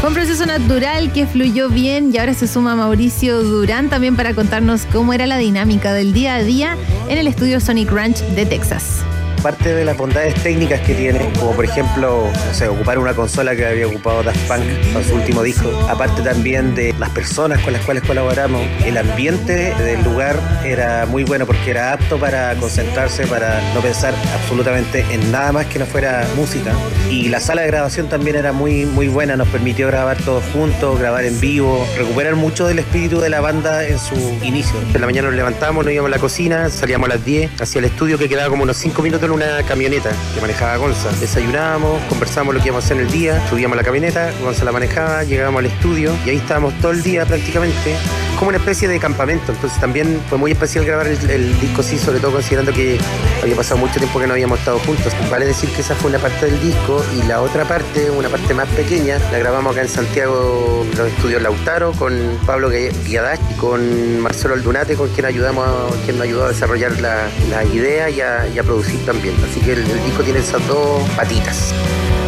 Fue 0.00 0.10
un 0.10 0.14
proceso 0.14 0.44
natural 0.44 1.10
que 1.14 1.26
fluyó 1.26 1.70
bien 1.70 2.10
y 2.12 2.18
ahora 2.18 2.34
se 2.34 2.46
suma 2.46 2.76
Mauricio 2.76 3.42
Durán 3.42 3.88
también 3.88 4.14
para 4.14 4.34
contarnos 4.34 4.82
cómo 4.92 5.14
era 5.14 5.26
la 5.26 5.38
dinámica 5.38 5.94
del 5.94 6.12
día 6.12 6.34
a 6.34 6.42
día 6.42 6.76
en 7.08 7.16
el 7.16 7.26
estudio 7.26 7.60
Sonic 7.60 7.90
Ranch 7.90 8.18
de 8.18 8.44
Texas. 8.44 8.98
Parte 9.44 9.74
de 9.74 9.84
las 9.84 9.98
bondades 9.98 10.32
técnicas 10.42 10.80
que 10.80 10.94
tiene, 10.94 11.20
como 11.38 11.52
por 11.52 11.66
ejemplo, 11.66 12.32
ocupar 12.70 12.98
una 12.98 13.12
consola 13.12 13.54
que 13.54 13.66
había 13.66 13.86
ocupado 13.86 14.22
Daft 14.22 14.48
Punk 14.48 14.62
para 14.94 15.04
su 15.04 15.14
último 15.14 15.42
disco, 15.42 15.68
aparte 15.86 16.22
también 16.22 16.74
de 16.74 16.94
las 16.98 17.10
personas 17.10 17.60
con 17.60 17.74
las 17.74 17.84
cuales 17.84 18.04
colaboramos, 18.04 18.62
el 18.86 18.96
ambiente 18.96 19.74
del 19.74 20.02
lugar 20.02 20.40
era 20.64 21.04
muy 21.04 21.24
bueno 21.24 21.44
porque 21.44 21.72
era 21.72 21.92
apto 21.92 22.18
para 22.18 22.54
concentrarse, 22.54 23.26
para 23.26 23.60
no 23.74 23.82
pensar 23.82 24.14
absolutamente 24.32 25.04
en 25.10 25.30
nada 25.30 25.52
más 25.52 25.66
que 25.66 25.78
no 25.78 25.84
fuera 25.84 26.26
música. 26.36 26.72
Y 27.10 27.28
la 27.28 27.38
sala 27.38 27.60
de 27.62 27.68
grabación 27.68 28.08
también 28.08 28.36
era 28.36 28.52
muy, 28.52 28.86
muy 28.86 29.08
buena, 29.08 29.36
nos 29.36 29.48
permitió 29.48 29.88
grabar 29.88 30.16
todos 30.16 30.42
juntos, 30.54 30.98
grabar 30.98 31.26
en 31.26 31.38
vivo, 31.38 31.86
recuperar 31.98 32.34
mucho 32.34 32.66
del 32.66 32.78
espíritu 32.78 33.20
de 33.20 33.28
la 33.28 33.42
banda 33.42 33.86
en 33.86 33.98
su 33.98 34.16
inicio. 34.42 34.80
En 34.94 35.00
la 35.02 35.06
mañana 35.06 35.28
nos 35.28 35.36
levantamos, 35.36 35.84
nos 35.84 35.92
íbamos 35.92 36.08
a 36.08 36.14
la 36.16 36.20
cocina, 36.20 36.70
salíamos 36.70 37.10
a 37.10 37.16
las 37.16 37.24
10 37.26 37.60
hacia 37.60 37.80
el 37.80 37.84
estudio 37.84 38.16
que 38.16 38.26
quedaba 38.26 38.48
como 38.48 38.62
unos 38.62 38.78
5 38.78 39.02
minutos 39.02 39.28
una 39.34 39.64
camioneta 39.64 40.12
que 40.32 40.40
manejaba 40.40 40.76
Gonza. 40.76 41.10
Desayunábamos, 41.18 42.00
conversábamos 42.04 42.54
lo 42.54 42.60
que 42.60 42.68
íbamos 42.68 42.84
a 42.84 42.86
hacer 42.86 42.98
en 42.98 43.06
el 43.06 43.12
día, 43.12 43.48
subíamos 43.48 43.76
la 43.76 43.82
camioneta, 43.82 44.30
Gonza 44.40 44.64
la 44.64 44.70
manejaba, 44.70 45.24
llegábamos 45.24 45.58
al 45.60 45.66
estudio 45.66 46.16
y 46.24 46.30
ahí 46.30 46.36
estábamos 46.36 46.72
todo 46.80 46.92
el 46.92 47.02
día 47.02 47.26
prácticamente 47.26 47.96
como 48.38 48.50
una 48.50 48.58
especie 48.58 48.86
de 48.86 49.00
campamento. 49.00 49.52
Entonces 49.52 49.80
también 49.80 50.20
fue 50.28 50.38
muy 50.38 50.52
especial 50.52 50.84
grabar 50.84 51.06
el, 51.06 51.60
disco 51.60 51.82
sí, 51.82 51.98
sobre 51.98 52.20
todo 52.20 52.32
considerando 52.32 52.72
que 52.72 52.98
había 53.42 53.56
pasado 53.56 53.78
mucho 53.78 53.98
tiempo 53.98 54.20
que 54.20 54.26
no 54.26 54.34
habíamos 54.34 54.58
estado 54.58 54.78
juntos. 54.80 55.12
Vale 55.30 55.46
decir 55.46 55.68
que 55.70 55.80
esa 55.80 55.94
fue 55.94 56.10
una 56.10 56.18
parte 56.18 56.46
del 56.46 56.60
disco 56.60 57.02
y 57.16 57.26
la 57.26 57.40
otra 57.40 57.64
parte, 57.64 58.10
una 58.10 58.28
parte 58.28 58.54
más 58.54 58.68
pequeña, 58.68 59.18
la 59.32 59.38
grabamos 59.38 59.72
acá 59.72 59.82
en 59.82 59.88
Santiago, 59.88 60.86
los 60.96 61.08
estudios 61.08 61.42
Lautaro, 61.42 61.92
con 61.92 62.12
Pablo 62.46 62.70
Guiadach 62.70 63.40
y 63.50 63.54
con 63.54 64.20
Marcelo 64.20 64.54
Aldunate, 64.54 64.94
con 64.94 65.08
quien 65.08 65.26
ayudamos, 65.26 65.92
quien 66.04 66.18
nos 66.18 66.26
ayudó 66.26 66.44
a 66.44 66.48
desarrollar 66.48 67.00
la, 67.00 67.30
idea 67.72 68.10
y 68.10 68.20
a 68.20 68.62
producir 68.62 69.04
también. 69.06 69.23
Así 69.32 69.60
que 69.60 69.72
el, 69.72 69.78
el 69.78 70.04
disco 70.04 70.22
tiene 70.22 70.40
esas 70.40 70.66
dos 70.66 71.02
patitas. 71.16 71.72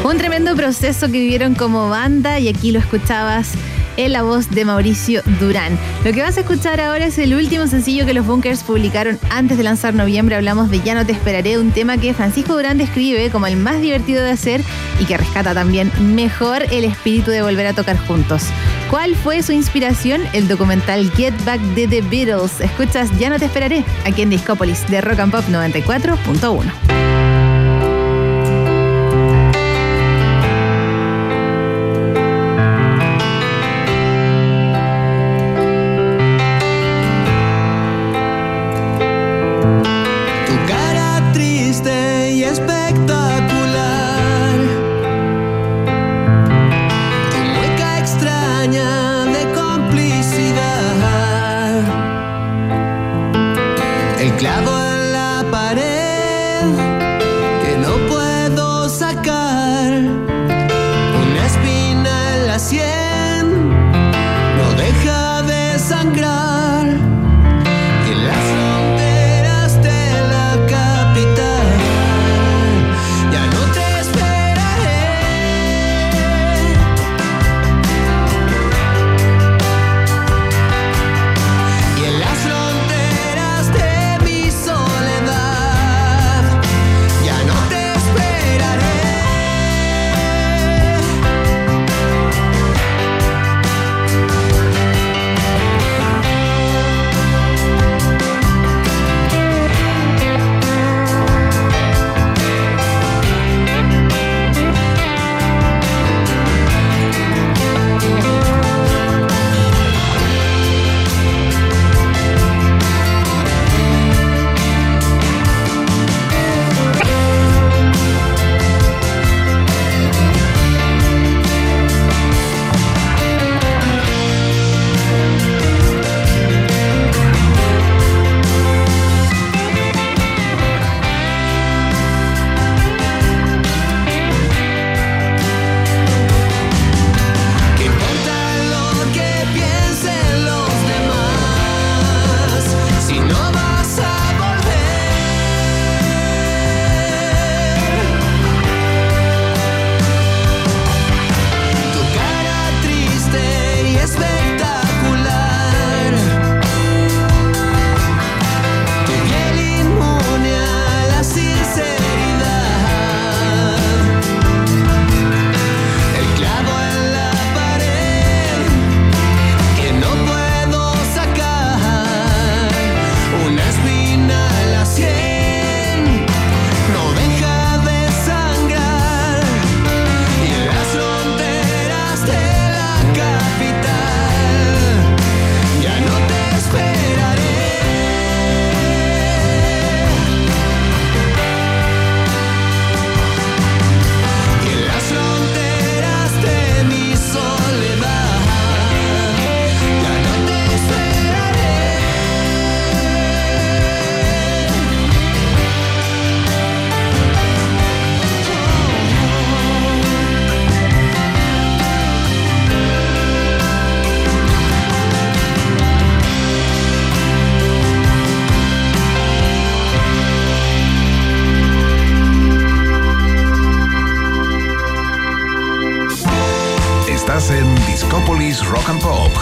Un 0.05 0.19
tremendo 0.19 0.55
proceso 0.55 1.07
que 1.07 1.19
vivieron 1.19 1.55
como 1.55 1.89
banda 1.89 2.39
y 2.39 2.49
aquí 2.49 2.71
lo 2.73 2.79
escuchabas 2.79 3.53
en 3.97 4.13
la 4.13 4.23
voz 4.23 4.51
de 4.51 4.65
Mauricio 4.65 5.23
Durán. 5.41 5.79
Lo 6.05 6.13
que 6.13 6.23
vas 6.23 6.37
a 6.37 6.41
escuchar 6.41 6.81
ahora 6.81 7.07
es 7.07 7.19
el 7.19 7.35
último 7.35 7.67
sencillo 7.67 8.07
que 8.07 8.15
los 8.15 8.27
Bunkers 8.27 8.63
publicaron 8.63 9.19
antes 9.31 9.57
de 9.57 9.65
lanzar 9.65 9.95
noviembre. 9.95 10.37
Hablamos 10.37 10.71
de 10.71 10.81
Ya 10.81 10.95
no 10.95 11.07
te 11.07 11.13
esperaré, 11.13 11.59
un 11.59 11.73
tema 11.73 11.99
que 11.99 12.15
Francisco 12.15 12.55
Durán 12.55 12.79
describe 12.79 13.31
como 13.31 13.47
el 13.47 13.57
más 13.57 13.81
divertido 13.81 14.23
de 14.23 14.31
hacer 14.31 14.63
y 15.01 15.05
que 15.05 15.17
rescata 15.17 15.55
también 15.55 15.91
mejor 16.15 16.63
el 16.71 16.85
espíritu 16.85 17.31
de 17.31 17.43
volver 17.43 17.67
a 17.67 17.73
tocar 17.73 17.97
juntos. 18.07 18.45
¿Cuál 18.91 19.17
fue 19.17 19.43
su 19.43 19.53
inspiración? 19.53 20.23
El 20.33 20.49
documental 20.49 21.11
Get 21.13 21.35
Back 21.45 21.61
de 21.61 21.89
The 21.89 22.03
Beatles. 22.03 22.61
Escuchas 22.61 23.11
Ya 23.19 23.31
no 23.31 23.39
te 23.39 23.47
esperaré, 23.47 23.85
aquí 24.05 24.23
en 24.23 24.31
Discópolis 24.31 24.87
de 24.89 25.01
Rock 25.01 25.21
and 25.21 25.33
Pop 25.33 25.45
94.1. 25.49 27.16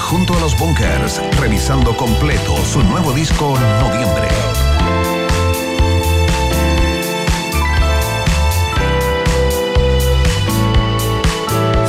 junto 0.04 0.34
a 0.34 0.40
los 0.40 0.56
Bunkers, 0.58 1.20
revisando 1.40 1.96
completo 1.96 2.56
su 2.64 2.82
nuevo 2.82 3.12
disco 3.12 3.54
Noviembre. 3.80 4.28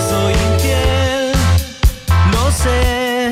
Soy 0.09 0.33
infiel, 0.33 1.33
lo 2.31 2.51
sé. 2.51 3.29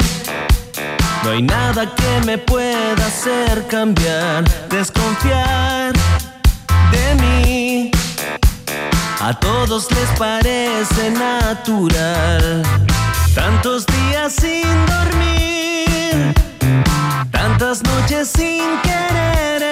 No 1.24 1.32
hay 1.32 1.42
nada 1.42 1.96
que 1.96 2.26
me 2.26 2.38
pueda 2.38 3.08
hacer 3.08 3.66
cambiar, 3.68 4.44
desconfiar 4.70 5.94
de 6.92 7.16
mí. 7.22 7.92
A 9.22 9.34
todos 9.40 9.90
les 9.92 10.10
parece 10.20 11.10
natural. 11.12 12.64
Tantos 13.36 13.86
días 13.88 14.34
sin 14.34 14.86
dormir, 14.86 16.34
tantas 17.32 17.82
noches 17.84 18.30
sin 18.30 18.80
querer 18.82 19.63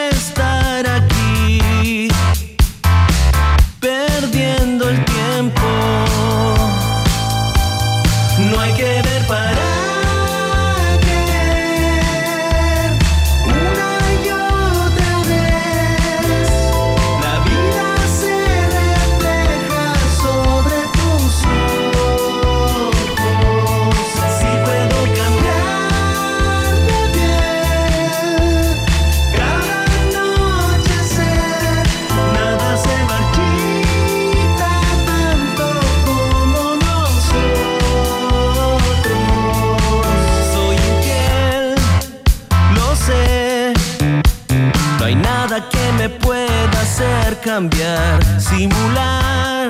cambiar, 47.41 48.19
simular 48.39 49.67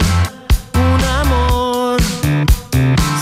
un 0.73 1.03
amor. 1.03 2.01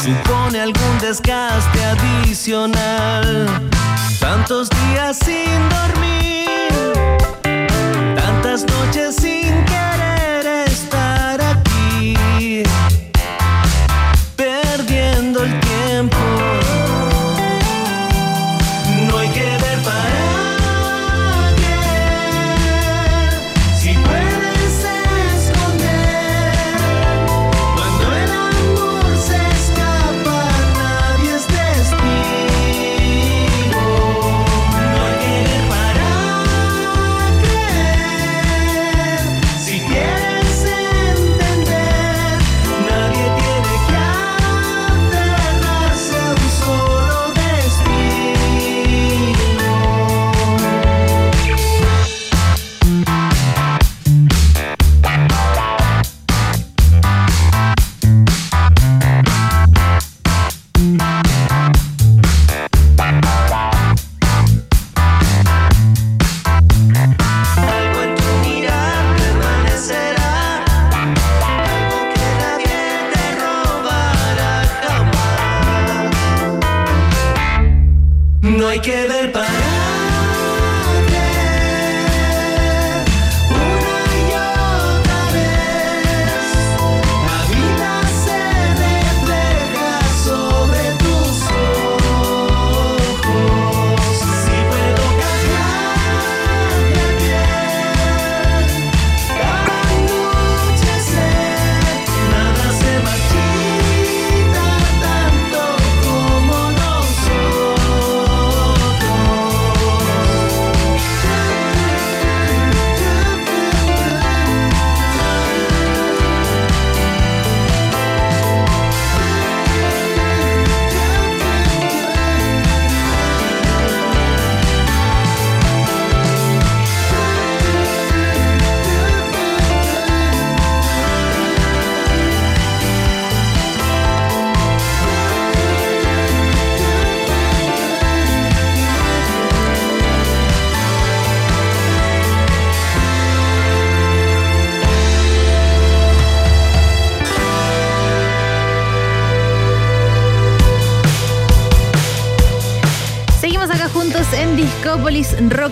Supone 0.03 0.59
algún 0.59 0.99
desgaste 0.99 1.83
adicional. 1.85 3.47
Tantos 4.19 4.69
días 4.69 5.17
sin 5.23 5.69
dormir, 5.69 6.93
tantas 8.15 8.65
noches 8.65 9.15
sin 9.15 9.48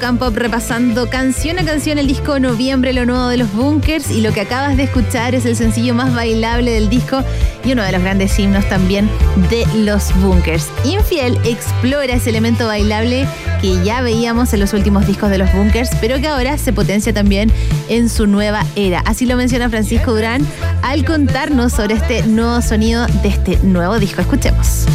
And 0.08 0.20
Pop 0.20 0.38
repasando 0.38 1.10
canción 1.10 1.60
a 1.60 1.66
canción 1.66 1.98
el 1.98 2.08
disco 2.08 2.40
Noviembre, 2.40 2.94
lo 2.94 3.06
nuevo 3.06 3.28
de 3.28 3.36
los 3.36 3.52
Bunkers 3.52 4.10
y 4.10 4.22
lo 4.22 4.32
que 4.32 4.40
acabas 4.40 4.78
de 4.78 4.84
escuchar 4.84 5.36
es 5.36 5.46
el 5.46 5.58
sencillo 5.58 5.94
más 5.94 6.16
bailable 6.16 6.72
del 6.72 6.88
disco 6.88 7.22
y 7.66 7.74
uno 7.74 7.84
de 7.84 7.92
los 7.92 8.02
grandes 8.02 8.40
himnos 8.40 8.68
también 8.70 9.10
de 9.50 9.66
los 9.76 10.18
Bunkers. 10.22 10.70
Infiel 10.86 11.38
explora 11.44 12.14
ese 12.14 12.30
elemento 12.30 12.68
bailable 12.68 13.28
que 13.60 13.84
ya 13.84 14.02
veíamos 14.02 14.54
en 14.54 14.62
los 14.62 14.72
últimos 14.72 15.06
discos 15.06 15.30
de 15.30 15.40
los 15.40 15.52
Bunkers, 15.52 15.90
pero 16.00 16.22
que 16.22 16.28
ahora 16.30 16.58
se 16.58 16.72
potencia 16.72 17.14
también 17.14 17.52
en 17.90 18.08
su 18.08 18.28
nueva 18.28 18.66
era. 18.78 19.02
Así 19.02 19.26
lo 19.26 19.36
menciona 19.36 19.70
Francisco 19.70 20.14
Durán 20.14 20.48
al 20.84 21.04
contarnos 21.04 21.74
sobre 21.74 21.96
este 21.96 22.24
nuevo 22.24 22.62
sonido 22.62 23.06
de 23.24 23.28
este 23.28 23.58
nuevo 23.58 24.00
disco. 24.00 24.22
Escuchemos. 24.22 24.86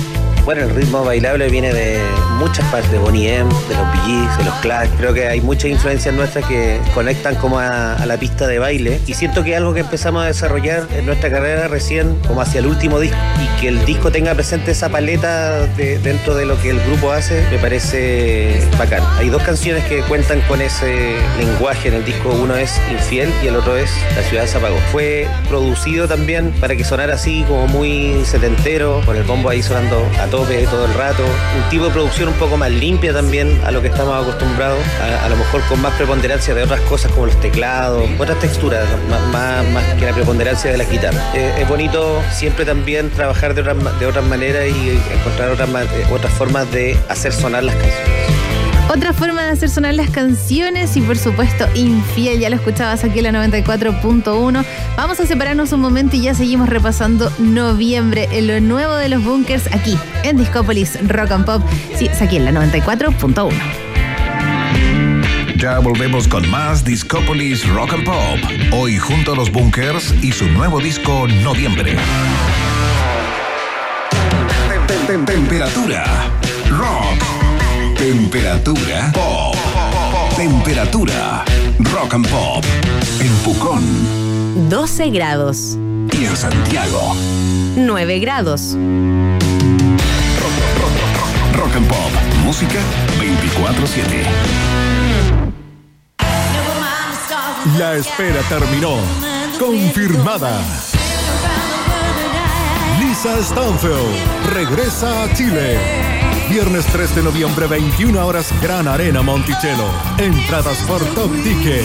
Bueno, 0.44 0.62
el 0.62 0.70
ritmo 0.74 1.04
bailable 1.04 1.48
viene 1.50 1.72
de 1.72 2.00
muchas 2.38 2.66
partes, 2.72 2.90
de 2.90 2.98
Bonnie 2.98 3.32
M, 3.32 3.48
de 3.68 3.76
los 3.76 4.04
Gees, 4.04 4.38
de 4.38 4.44
los 4.44 4.54
Clash. 4.56 4.88
Creo 4.98 5.14
que 5.14 5.28
hay 5.28 5.40
muchas 5.40 5.70
influencias 5.70 6.12
nuestras 6.16 6.44
que 6.46 6.80
conectan 6.94 7.36
como 7.36 7.60
a, 7.60 7.94
a 7.94 8.06
la 8.06 8.16
pista 8.16 8.48
de 8.48 8.58
baile. 8.58 9.00
Y 9.06 9.14
siento 9.14 9.44
que 9.44 9.52
es 9.52 9.56
algo 9.58 9.72
que 9.72 9.80
empezamos 9.80 10.24
a 10.24 10.26
desarrollar 10.26 10.88
en 10.96 11.06
nuestra 11.06 11.30
carrera 11.30 11.68
recién, 11.68 12.16
como 12.26 12.40
hacia 12.40 12.58
el 12.58 12.66
último 12.66 12.98
disco. 12.98 13.16
Y 13.40 13.60
que 13.60 13.68
el 13.68 13.84
disco 13.84 14.10
tenga 14.10 14.34
presente 14.34 14.72
esa 14.72 14.88
paleta 14.88 15.64
de- 15.76 16.00
dentro 16.00 16.34
de 16.34 16.44
lo 16.44 16.60
que 16.60 16.70
el 16.70 16.80
grupo 16.80 17.12
hace, 17.12 17.46
me 17.52 17.58
parece 17.58 18.60
bacán. 18.76 19.02
Hay 19.18 19.28
dos 19.28 19.42
canciones 19.44 19.84
que 19.84 20.00
cuentan 20.02 20.40
con 20.48 20.60
ese 20.60 21.14
lenguaje 21.38 21.86
en 21.86 21.94
el 21.94 22.04
disco. 22.04 22.30
Uno 22.30 22.56
es 22.56 22.80
Infiel 22.90 23.30
y 23.44 23.46
el 23.46 23.54
otro 23.54 23.76
es 23.76 23.92
La 24.16 24.22
ciudad 24.24 24.46
se 24.46 24.58
apagó. 24.58 24.76
Fue 24.90 25.28
producido 25.48 26.08
también 26.08 26.50
para 26.60 26.74
que 26.74 26.82
sonara 26.82 27.14
así 27.14 27.44
como 27.46 27.68
muy 27.68 28.22
setentero, 28.24 29.00
con 29.06 29.16
el 29.16 29.22
bombo 29.22 29.48
ahí 29.48 29.62
sonando 29.62 30.04
a 30.20 30.26
tope 30.32 30.66
todo 30.66 30.86
el 30.86 30.94
rato. 30.94 31.22
Un 31.22 31.70
tipo 31.70 31.84
de 31.84 31.90
producción 31.90 32.28
un 32.28 32.34
poco 32.34 32.56
más 32.56 32.70
limpia 32.70 33.12
también 33.12 33.60
a 33.64 33.70
lo 33.70 33.82
que 33.82 33.88
estamos 33.88 34.20
acostumbrados. 34.20 34.78
A, 35.00 35.26
a 35.26 35.28
lo 35.28 35.36
mejor 35.36 35.60
con 35.68 35.80
más 35.82 35.92
preponderancia 35.94 36.54
de 36.54 36.62
otras 36.62 36.80
cosas 36.80 37.12
como 37.12 37.26
los 37.26 37.38
teclados, 37.40 38.08
otras 38.18 38.38
texturas, 38.40 38.88
más, 39.10 39.20
más, 39.28 39.64
más 39.72 39.84
que 40.00 40.06
la 40.06 40.14
preponderancia 40.14 40.72
de 40.72 40.78
la 40.78 40.84
guitarra. 40.84 41.20
Eh, 41.34 41.60
es 41.60 41.68
bonito 41.68 42.22
siempre 42.32 42.64
también 42.64 43.10
trabajar 43.10 43.54
de 43.54 43.60
otras, 43.60 44.00
de 44.00 44.06
otras 44.06 44.24
maneras 44.24 44.64
y 44.68 44.90
encontrar 45.12 45.50
otras, 45.50 45.68
eh, 45.68 46.06
otras 46.10 46.32
formas 46.32 46.70
de 46.72 46.96
hacer 47.10 47.32
sonar 47.32 47.62
las 47.62 47.74
canciones. 47.74 48.31
Otra 48.94 49.12
forma 49.14 49.42
de 49.42 49.50
hacer 49.50 49.70
sonar 49.70 49.94
las 49.94 50.10
canciones 50.10 50.96
y 50.98 51.00
por 51.00 51.16
supuesto 51.16 51.66
infiel, 51.74 52.40
ya 52.40 52.50
lo 52.50 52.56
escuchabas 52.56 53.04
aquí 53.04 53.20
en 53.20 53.32
la 53.32 53.46
94.1. 53.48 54.64
Vamos 54.96 55.18
a 55.20 55.24
separarnos 55.26 55.72
un 55.72 55.80
momento 55.80 56.16
y 56.16 56.22
ya 56.22 56.34
seguimos 56.34 56.68
repasando 56.68 57.32
noviembre 57.38 58.28
en 58.32 58.48
lo 58.48 58.60
nuevo 58.60 58.94
de 58.96 59.08
los 59.08 59.24
bunkers 59.24 59.66
aquí 59.72 59.96
en 60.24 60.36
Discópolis 60.36 60.98
Rock 61.08 61.30
and 61.30 61.46
Pop. 61.46 61.62
Sí, 61.96 62.06
es 62.06 62.20
aquí 62.20 62.36
en 62.36 62.44
la 62.44 62.52
94.1. 62.52 63.50
Ya 65.56 65.78
volvemos 65.78 66.28
con 66.28 66.46
más 66.50 66.84
Discópolis 66.84 67.66
Rock 67.68 67.94
and 67.94 68.04
Pop. 68.04 68.38
Hoy 68.72 68.98
junto 68.98 69.32
a 69.32 69.36
los 69.36 69.50
Bunkers 69.50 70.12
y 70.22 70.32
su 70.32 70.46
nuevo 70.48 70.80
disco 70.80 71.26
Noviembre. 71.42 71.96
Tem- 74.68 75.06
tem- 75.06 75.24
Temperatura 75.24 76.04
rock. 76.68 77.31
Temperatura 78.02 79.12
pop. 79.14 79.54
Temperatura 80.34 81.44
rock 81.92 82.14
and 82.14 82.28
pop. 82.28 82.64
En 83.20 83.32
Pucón 83.44 84.68
12 84.68 85.10
grados, 85.10 85.78
y 86.10 86.24
en 86.24 86.36
Santiago. 86.36 87.14
9 87.76 88.18
grados. 88.18 88.76
Rock 91.54 91.76
and 91.76 91.86
pop. 91.86 92.10
Música 92.44 92.80
24-7. 93.20 94.26
La 97.78 97.94
espera 97.94 98.42
terminó. 98.48 98.96
Confirmada. 99.60 100.60
Lisa 102.98 103.40
Stanfield 103.44 104.52
regresa 104.52 105.22
a 105.22 105.32
Chile. 105.34 106.11
Viernes 106.52 106.84
3 106.92 107.14
de 107.14 107.22
noviembre, 107.22 107.66
21 107.66 108.26
horas, 108.26 108.52
Gran 108.60 108.86
Arena 108.86 109.22
Monticello. 109.22 109.86
Entradas 110.18 110.76
por 110.82 111.02
Top 111.14 111.32
Ticket. 111.42 111.82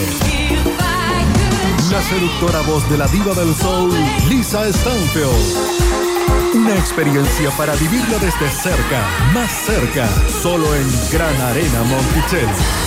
La 1.89 2.01
seductora 2.01 2.59
voz 2.63 2.87
de 2.89 2.97
la 2.97 3.07
diva 3.07 3.33
del 3.33 3.55
soul, 3.55 3.89
Lisa 4.27 4.69
Stanfield. 4.73 6.53
Una 6.53 6.75
experiencia 6.75 7.49
para 7.51 7.75
vivirla 7.75 8.17
desde 8.19 8.49
cerca, 8.49 9.07
más 9.33 9.49
cerca, 9.53 10.05
solo 10.41 10.75
en 10.75 10.85
Gran 11.13 11.39
Arena 11.43 11.83
Monticello. 11.83 12.86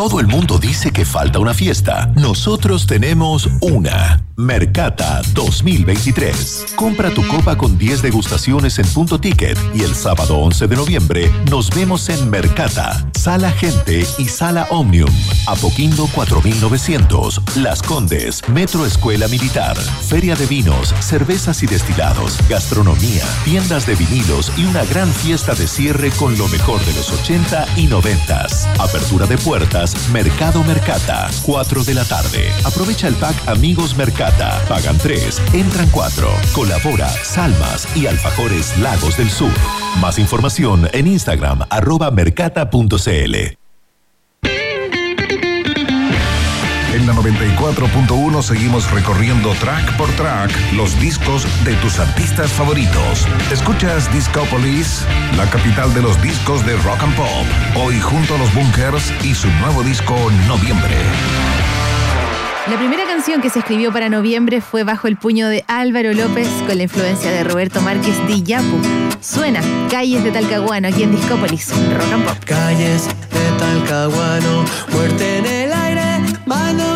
Todo 0.00 0.18
el 0.18 0.28
mundo 0.28 0.58
dice 0.58 0.92
que 0.92 1.04
falta 1.04 1.40
una 1.40 1.52
fiesta. 1.52 2.10
Nosotros 2.14 2.86
tenemos 2.86 3.50
una. 3.60 4.24
Mercata 4.40 5.20
2023. 5.34 6.72
Compra 6.74 7.10
tu 7.10 7.26
copa 7.28 7.58
con 7.58 7.76
10 7.76 8.00
degustaciones 8.00 8.78
en 8.78 8.86
punto 8.88 9.20
ticket 9.20 9.58
y 9.74 9.82
el 9.82 9.94
sábado 9.94 10.38
11 10.38 10.66
de 10.66 10.76
noviembre 10.76 11.30
nos 11.50 11.68
vemos 11.68 12.08
en 12.08 12.30
Mercata, 12.30 13.06
Sala 13.12 13.50
Gente 13.50 14.06
y 14.16 14.24
Sala 14.24 14.66
Omnium. 14.70 15.10
Apoquindo 15.46 16.06
4900, 16.14 17.56
Las 17.56 17.82
Condes, 17.82 18.40
Metro 18.48 18.86
Escuela 18.86 19.28
Militar, 19.28 19.76
Feria 19.76 20.34
de 20.34 20.46
Vinos, 20.46 20.94
Cervezas 21.00 21.62
y 21.62 21.66
Destilados, 21.66 22.38
Gastronomía, 22.48 23.24
tiendas 23.44 23.86
de 23.86 23.94
vinilos 23.94 24.50
y 24.56 24.64
una 24.64 24.86
gran 24.86 25.08
fiesta 25.08 25.54
de 25.54 25.68
cierre 25.68 26.10
con 26.12 26.38
lo 26.38 26.48
mejor 26.48 26.82
de 26.86 26.94
los 26.94 27.12
80 27.12 27.66
y 27.76 27.88
90. 27.88 28.46
Apertura 28.78 29.26
de 29.26 29.36
puertas, 29.36 29.89
Mercado 30.12 30.62
Mercata, 30.64 31.30
4 31.42 31.84
de 31.84 31.94
la 31.94 32.04
tarde. 32.04 32.50
Aprovecha 32.64 33.08
el 33.08 33.14
pack 33.14 33.48
Amigos 33.48 33.96
Mercata. 33.96 34.62
Pagan 34.68 34.98
3, 34.98 35.42
entran 35.54 35.88
4. 35.90 36.28
Colabora 36.52 37.08
Salmas 37.08 37.86
y 37.96 38.06
Alfajores 38.06 38.76
Lagos 38.78 39.16
del 39.16 39.30
Sur. 39.30 39.52
Más 40.00 40.18
información 40.18 40.88
en 40.92 41.06
Instagram, 41.06 41.66
arroba 41.70 42.10
mercata.cl. 42.10 43.59
94.1 47.22 48.42
seguimos 48.42 48.90
recorriendo 48.90 49.52
track 49.60 49.96
por 49.98 50.08
track 50.12 50.50
los 50.72 50.98
discos 50.98 51.46
de 51.64 51.74
tus 51.76 51.98
artistas 51.98 52.50
favoritos. 52.50 53.26
Escuchas 53.52 54.10
Discopolis, 54.12 55.04
la 55.36 55.44
capital 55.50 55.92
de 55.92 56.00
los 56.00 56.20
discos 56.22 56.64
de 56.64 56.76
rock 56.76 57.02
and 57.02 57.16
pop. 57.16 57.46
Hoy 57.76 58.00
junto 58.00 58.36
a 58.36 58.38
los 58.38 58.52
Bunkers 58.54 59.12
y 59.22 59.34
su 59.34 59.48
nuevo 59.60 59.82
disco 59.82 60.16
Noviembre. 60.48 60.96
La 62.70 62.78
primera 62.78 63.04
canción 63.04 63.42
que 63.42 63.50
se 63.50 63.58
escribió 63.58 63.92
para 63.92 64.08
noviembre 64.08 64.60
fue 64.60 64.84
Bajo 64.84 65.08
el 65.08 65.16
puño 65.16 65.48
de 65.48 65.64
Álvaro 65.66 66.12
López 66.12 66.48
con 66.66 66.76
la 66.76 66.84
influencia 66.84 67.30
de 67.30 67.42
Roberto 67.42 67.80
Márquez 67.80 68.16
de 68.28 68.42
Yapu. 68.42 68.80
Suena 69.20 69.60
Calles 69.90 70.22
de 70.22 70.30
Talcahuano 70.30 70.88
aquí 70.88 71.02
en 71.02 71.10
Discópolis, 71.10 71.72
Rock 71.92 72.12
and 72.12 72.24
Pop. 72.24 72.44
calles 72.44 73.08
de 73.08 73.58
Talcahuano, 73.58 74.64
muerte 74.92 75.38
en 75.38 75.46
el 75.46 75.72
aire, 75.72 76.20
mano, 76.46 76.89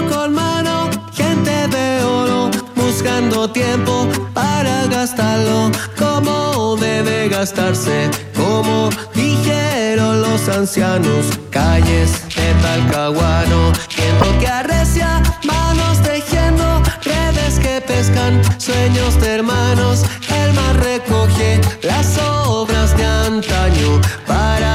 tiempo 3.52 4.08
para 4.32 4.86
gastarlo, 4.86 5.70
como 5.98 6.76
debe 6.76 7.28
gastarse, 7.28 8.10
como 8.34 8.88
dijeron 9.14 10.22
los 10.22 10.48
ancianos, 10.48 11.26
calles 11.50 12.12
de 12.34 12.54
Talcahuano, 12.62 13.72
viento 13.96 14.38
que 14.40 14.46
arrecia, 14.46 15.22
manos 15.44 16.00
tejiendo, 16.02 16.82
redes 17.02 17.58
que 17.58 17.82
pescan, 17.82 18.40
sueños 18.58 19.20
de 19.20 19.34
hermanos, 19.34 20.04
el 20.34 20.54
mar 20.54 20.76
recoge 20.82 21.60
las 21.82 22.18
obras 22.18 22.96
de 22.96 23.04
antaño 23.04 24.00
para 24.26 24.73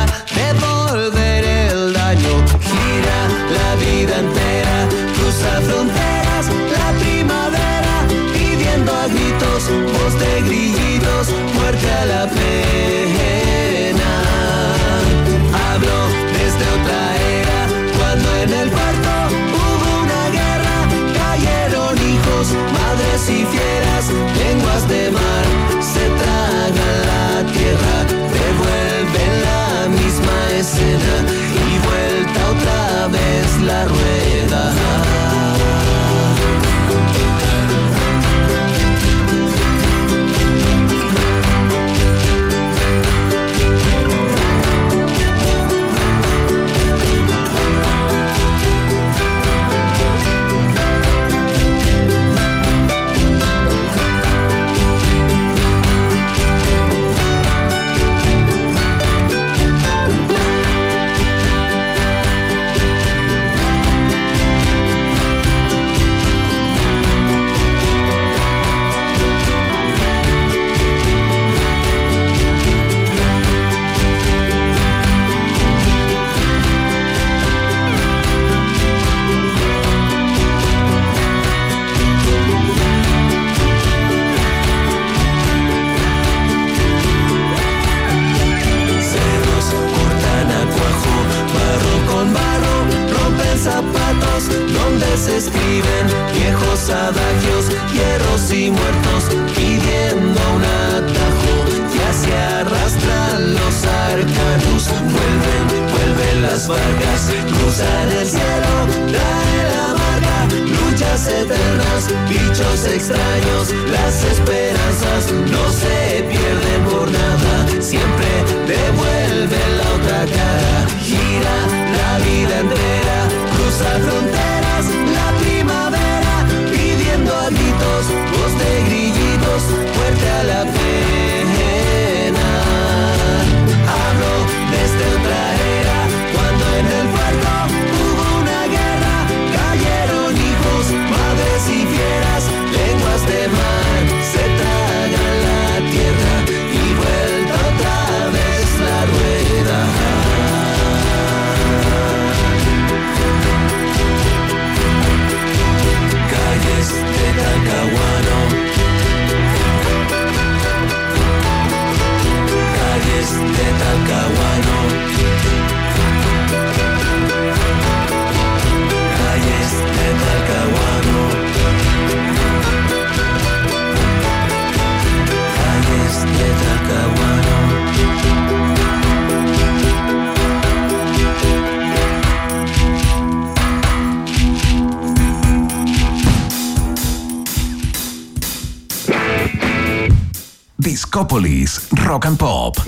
Rock 192.20 192.26
and 192.26 192.38
Pop. 192.38 192.79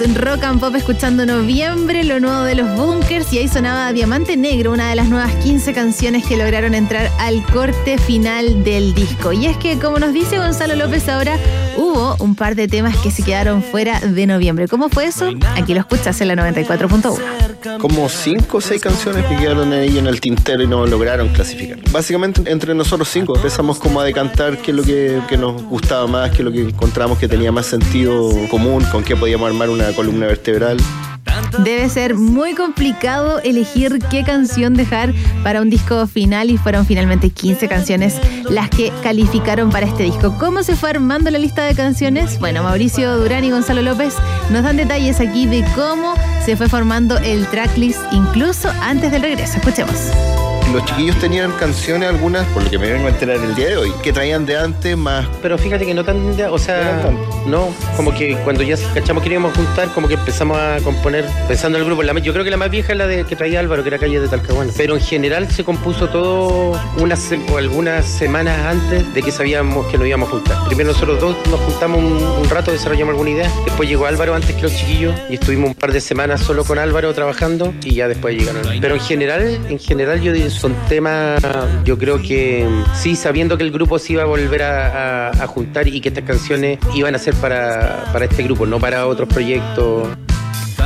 Rock 0.00 0.42
and 0.42 0.58
Pop 0.58 0.74
escuchando 0.74 1.24
noviembre, 1.24 2.02
lo 2.02 2.18
nuevo 2.18 2.42
de 2.42 2.56
los 2.56 2.68
Bunkers 2.74 3.32
y 3.32 3.38
ahí 3.38 3.48
sonaba 3.48 3.92
Diamante 3.92 4.36
Negro, 4.36 4.72
una 4.72 4.90
de 4.90 4.96
las 4.96 5.08
nuevas 5.08 5.32
15 5.36 5.72
canciones 5.72 6.26
que 6.26 6.36
lograron 6.36 6.74
entrar 6.74 7.12
al 7.20 7.44
corte 7.46 7.96
final 7.98 8.64
del 8.64 8.92
disco. 8.92 9.32
Y 9.32 9.46
es 9.46 9.56
que, 9.56 9.78
como 9.78 10.00
nos 10.00 10.12
dice 10.12 10.38
Gonzalo 10.38 10.74
López 10.74 11.08
ahora, 11.08 11.36
hubo 11.76 12.16
un 12.18 12.34
par 12.34 12.56
de 12.56 12.66
temas 12.66 12.96
que 12.96 13.12
se 13.12 13.22
quedaron 13.22 13.62
fuera 13.62 14.00
de 14.00 14.26
noviembre. 14.26 14.66
¿Cómo 14.66 14.88
fue 14.88 15.04
eso? 15.04 15.30
Aquí 15.54 15.74
lo 15.74 15.80
escuchas 15.80 16.20
en 16.20 16.28
la 16.28 16.34
94.1. 16.34 17.43
Como 17.80 18.08
5 18.08 18.56
o 18.56 18.60
6 18.60 18.80
canciones 18.80 19.24
que 19.26 19.36
quedaron 19.36 19.72
ahí 19.72 19.98
en 19.98 20.06
el 20.06 20.20
tintero 20.20 20.62
y 20.62 20.66
no 20.66 20.86
lograron 20.86 21.28
clasificar. 21.28 21.78
Básicamente 21.90 22.42
entre 22.50 22.74
nosotros 22.74 23.08
cinco 23.08 23.36
empezamos 23.36 23.78
como 23.78 24.00
a 24.00 24.04
decantar 24.04 24.58
qué 24.58 24.70
es 24.70 24.76
lo 24.76 24.82
que, 24.82 25.20
que 25.28 25.36
nos 25.36 25.62
gustaba 25.62 26.06
más, 26.06 26.30
qué 26.30 26.38
es 26.38 26.44
lo 26.44 26.52
que 26.52 26.62
encontramos 26.62 27.18
que 27.18 27.28
tenía 27.28 27.52
más 27.52 27.66
sentido 27.66 28.30
común, 28.50 28.84
con 28.92 29.02
qué 29.02 29.16
podíamos 29.16 29.48
armar 29.48 29.70
una 29.70 29.92
columna 29.92 30.26
vertebral. 30.26 30.76
Debe 31.58 31.88
ser 31.88 32.14
muy 32.14 32.54
complicado 32.54 33.40
elegir 33.40 33.98
qué 34.10 34.24
canción 34.24 34.74
dejar 34.74 35.14
para 35.42 35.60
un 35.60 35.70
disco 35.70 36.06
final 36.06 36.50
y 36.50 36.56
fueron 36.56 36.84
finalmente 36.86 37.30
15 37.30 37.68
canciones 37.68 38.16
las 38.50 38.70
que 38.70 38.92
calificaron 39.02 39.70
para 39.70 39.86
este 39.86 40.02
disco. 40.02 40.36
¿Cómo 40.38 40.62
se 40.62 40.76
fue 40.76 40.90
armando 40.90 41.30
la 41.30 41.38
lista 41.38 41.64
de 41.64 41.74
canciones? 41.74 42.38
Bueno, 42.38 42.62
Mauricio 42.62 43.18
Durán 43.18 43.44
y 43.44 43.50
Gonzalo 43.50 43.82
López 43.82 44.14
nos 44.50 44.62
dan 44.62 44.76
detalles 44.76 45.20
aquí 45.20 45.46
de 45.46 45.64
cómo 45.74 46.14
se 46.44 46.56
fue 46.56 46.68
formando 46.68 47.18
el 47.18 47.46
tracklist 47.46 48.00
incluso 48.12 48.70
antes 48.82 49.12
del 49.12 49.22
regreso. 49.22 49.58
Escuchemos 49.58 50.10
los 50.72 50.84
chiquillos 50.84 51.18
tenían 51.18 51.52
canciones, 51.52 52.08
algunas, 52.08 52.46
por 52.48 52.62
lo 52.62 52.70
que 52.70 52.78
me 52.78 52.90
vengo 52.90 53.06
a 53.06 53.10
enterar 53.10 53.36
el 53.36 53.54
día 53.54 53.68
de 53.68 53.76
hoy, 53.76 53.92
que 54.02 54.12
traían 54.12 54.46
de 54.46 54.56
antes 54.56 54.96
más. 54.96 55.26
Pero 55.42 55.58
fíjate 55.58 55.86
que 55.86 55.94
no 55.94 56.04
tan, 56.04 56.40
o 56.50 56.58
sea, 56.58 57.10
no, 57.46 57.68
como 57.96 58.12
que 58.12 58.36
cuando 58.38 58.62
ya 58.62 58.76
cachamos 58.94 59.22
que 59.22 59.30
íbamos 59.30 59.52
a 59.52 59.56
juntar, 59.56 59.88
como 59.88 60.08
que 60.08 60.14
empezamos 60.14 60.58
a 60.58 60.78
componer 60.82 61.24
pensando 61.48 61.78
en 61.78 61.82
el 61.82 61.86
grupo. 61.86 62.02
La, 62.02 62.18
yo 62.18 62.32
creo 62.32 62.44
que 62.44 62.50
la 62.50 62.56
más 62.56 62.70
vieja 62.70 62.92
es 62.92 62.98
la 62.98 63.06
de 63.06 63.24
que 63.24 63.36
traía 63.36 63.60
Álvaro, 63.60 63.82
que 63.82 63.88
era 63.88 63.98
calle 63.98 64.20
de 64.20 64.28
Talcahuano. 64.28 64.72
Pero 64.76 64.94
en 64.94 65.00
general 65.00 65.50
se 65.50 65.64
compuso 65.64 66.08
todo 66.08 66.78
unas 66.98 67.30
o 67.52 67.56
algunas 67.58 68.04
semanas 68.04 68.58
antes 68.64 69.12
de 69.14 69.22
que 69.22 69.30
sabíamos 69.30 69.86
que 69.86 69.98
nos 69.98 70.06
íbamos 70.06 70.28
a 70.28 70.32
juntar. 70.32 70.66
Primero 70.66 70.92
nosotros 70.92 71.20
dos 71.20 71.36
nos 71.50 71.60
juntamos 71.60 71.98
un, 71.98 72.50
rato, 72.50 72.72
desarrollamos 72.72 73.12
alguna 73.12 73.30
idea. 73.30 73.50
Después 73.64 73.88
llegó 73.88 74.06
Álvaro 74.06 74.34
antes 74.34 74.54
que 74.54 74.62
los 74.62 74.74
chiquillos 74.74 75.14
y 75.28 75.34
estuvimos 75.34 75.68
un 75.68 75.74
par 75.74 75.92
de 75.92 76.00
semanas 76.00 76.40
solo 76.40 76.64
con 76.64 76.78
Álvaro 76.78 77.12
trabajando 77.14 77.74
y 77.84 77.94
ya 77.94 78.08
después 78.08 78.36
llegaron. 78.36 78.62
Pero 78.80 78.94
en 78.94 79.00
general, 79.00 79.60
en 79.68 79.78
general 79.78 80.20
yo 80.20 80.32
son 80.54 80.74
temas, 80.88 81.42
yo 81.84 81.98
creo 81.98 82.20
que 82.20 82.66
sí, 82.94 83.16
sabiendo 83.16 83.56
que 83.56 83.64
el 83.64 83.70
grupo 83.70 83.98
se 83.98 84.14
iba 84.14 84.22
a 84.22 84.26
volver 84.26 84.62
a, 84.62 85.46
juntar 85.46 85.86
y 85.86 86.00
que 86.00 86.08
estas 86.08 86.24
canciones 86.24 86.78
iban 86.94 87.14
a 87.14 87.18
ser 87.18 87.34
para, 87.34 88.04
para 88.12 88.24
este 88.24 88.42
grupo, 88.42 88.66
no 88.66 88.80
para 88.80 89.06
otros 89.06 89.28
proyectos. 89.28 90.08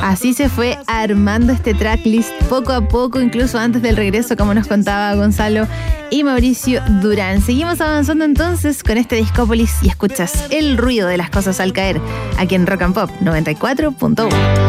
Así 0.03 0.33
se 0.33 0.49
fue 0.49 0.79
armando 0.87 1.53
este 1.53 1.75
tracklist 1.75 2.33
poco 2.49 2.73
a 2.73 2.87
poco, 2.87 3.21
incluso 3.21 3.59
antes 3.59 3.83
del 3.83 3.97
regreso, 3.97 4.37
como 4.37 4.55
nos 4.55 4.66
contaba 4.66 5.14
Gonzalo 5.14 5.66
y 6.11 6.25
Mauricio 6.25 6.83
Durán. 7.01 7.43
Seguimos 7.43 7.81
avanzando 7.81 8.25
entonces 8.25 8.83
con 8.83 8.97
este 8.97 9.16
Discópolis 9.16 9.75
y 9.83 9.89
escuchas 9.89 10.47
el 10.51 10.77
ruido 10.77 11.09
de 11.09 11.16
las 11.16 11.31
cosas 11.31 11.61
al 11.61 11.73
caer 11.73 12.01
aquí 12.39 12.55
en 12.55 12.66
Rock 12.66 12.83
and 12.83 12.95
Pop 12.95 13.11
94.1. 13.21 14.68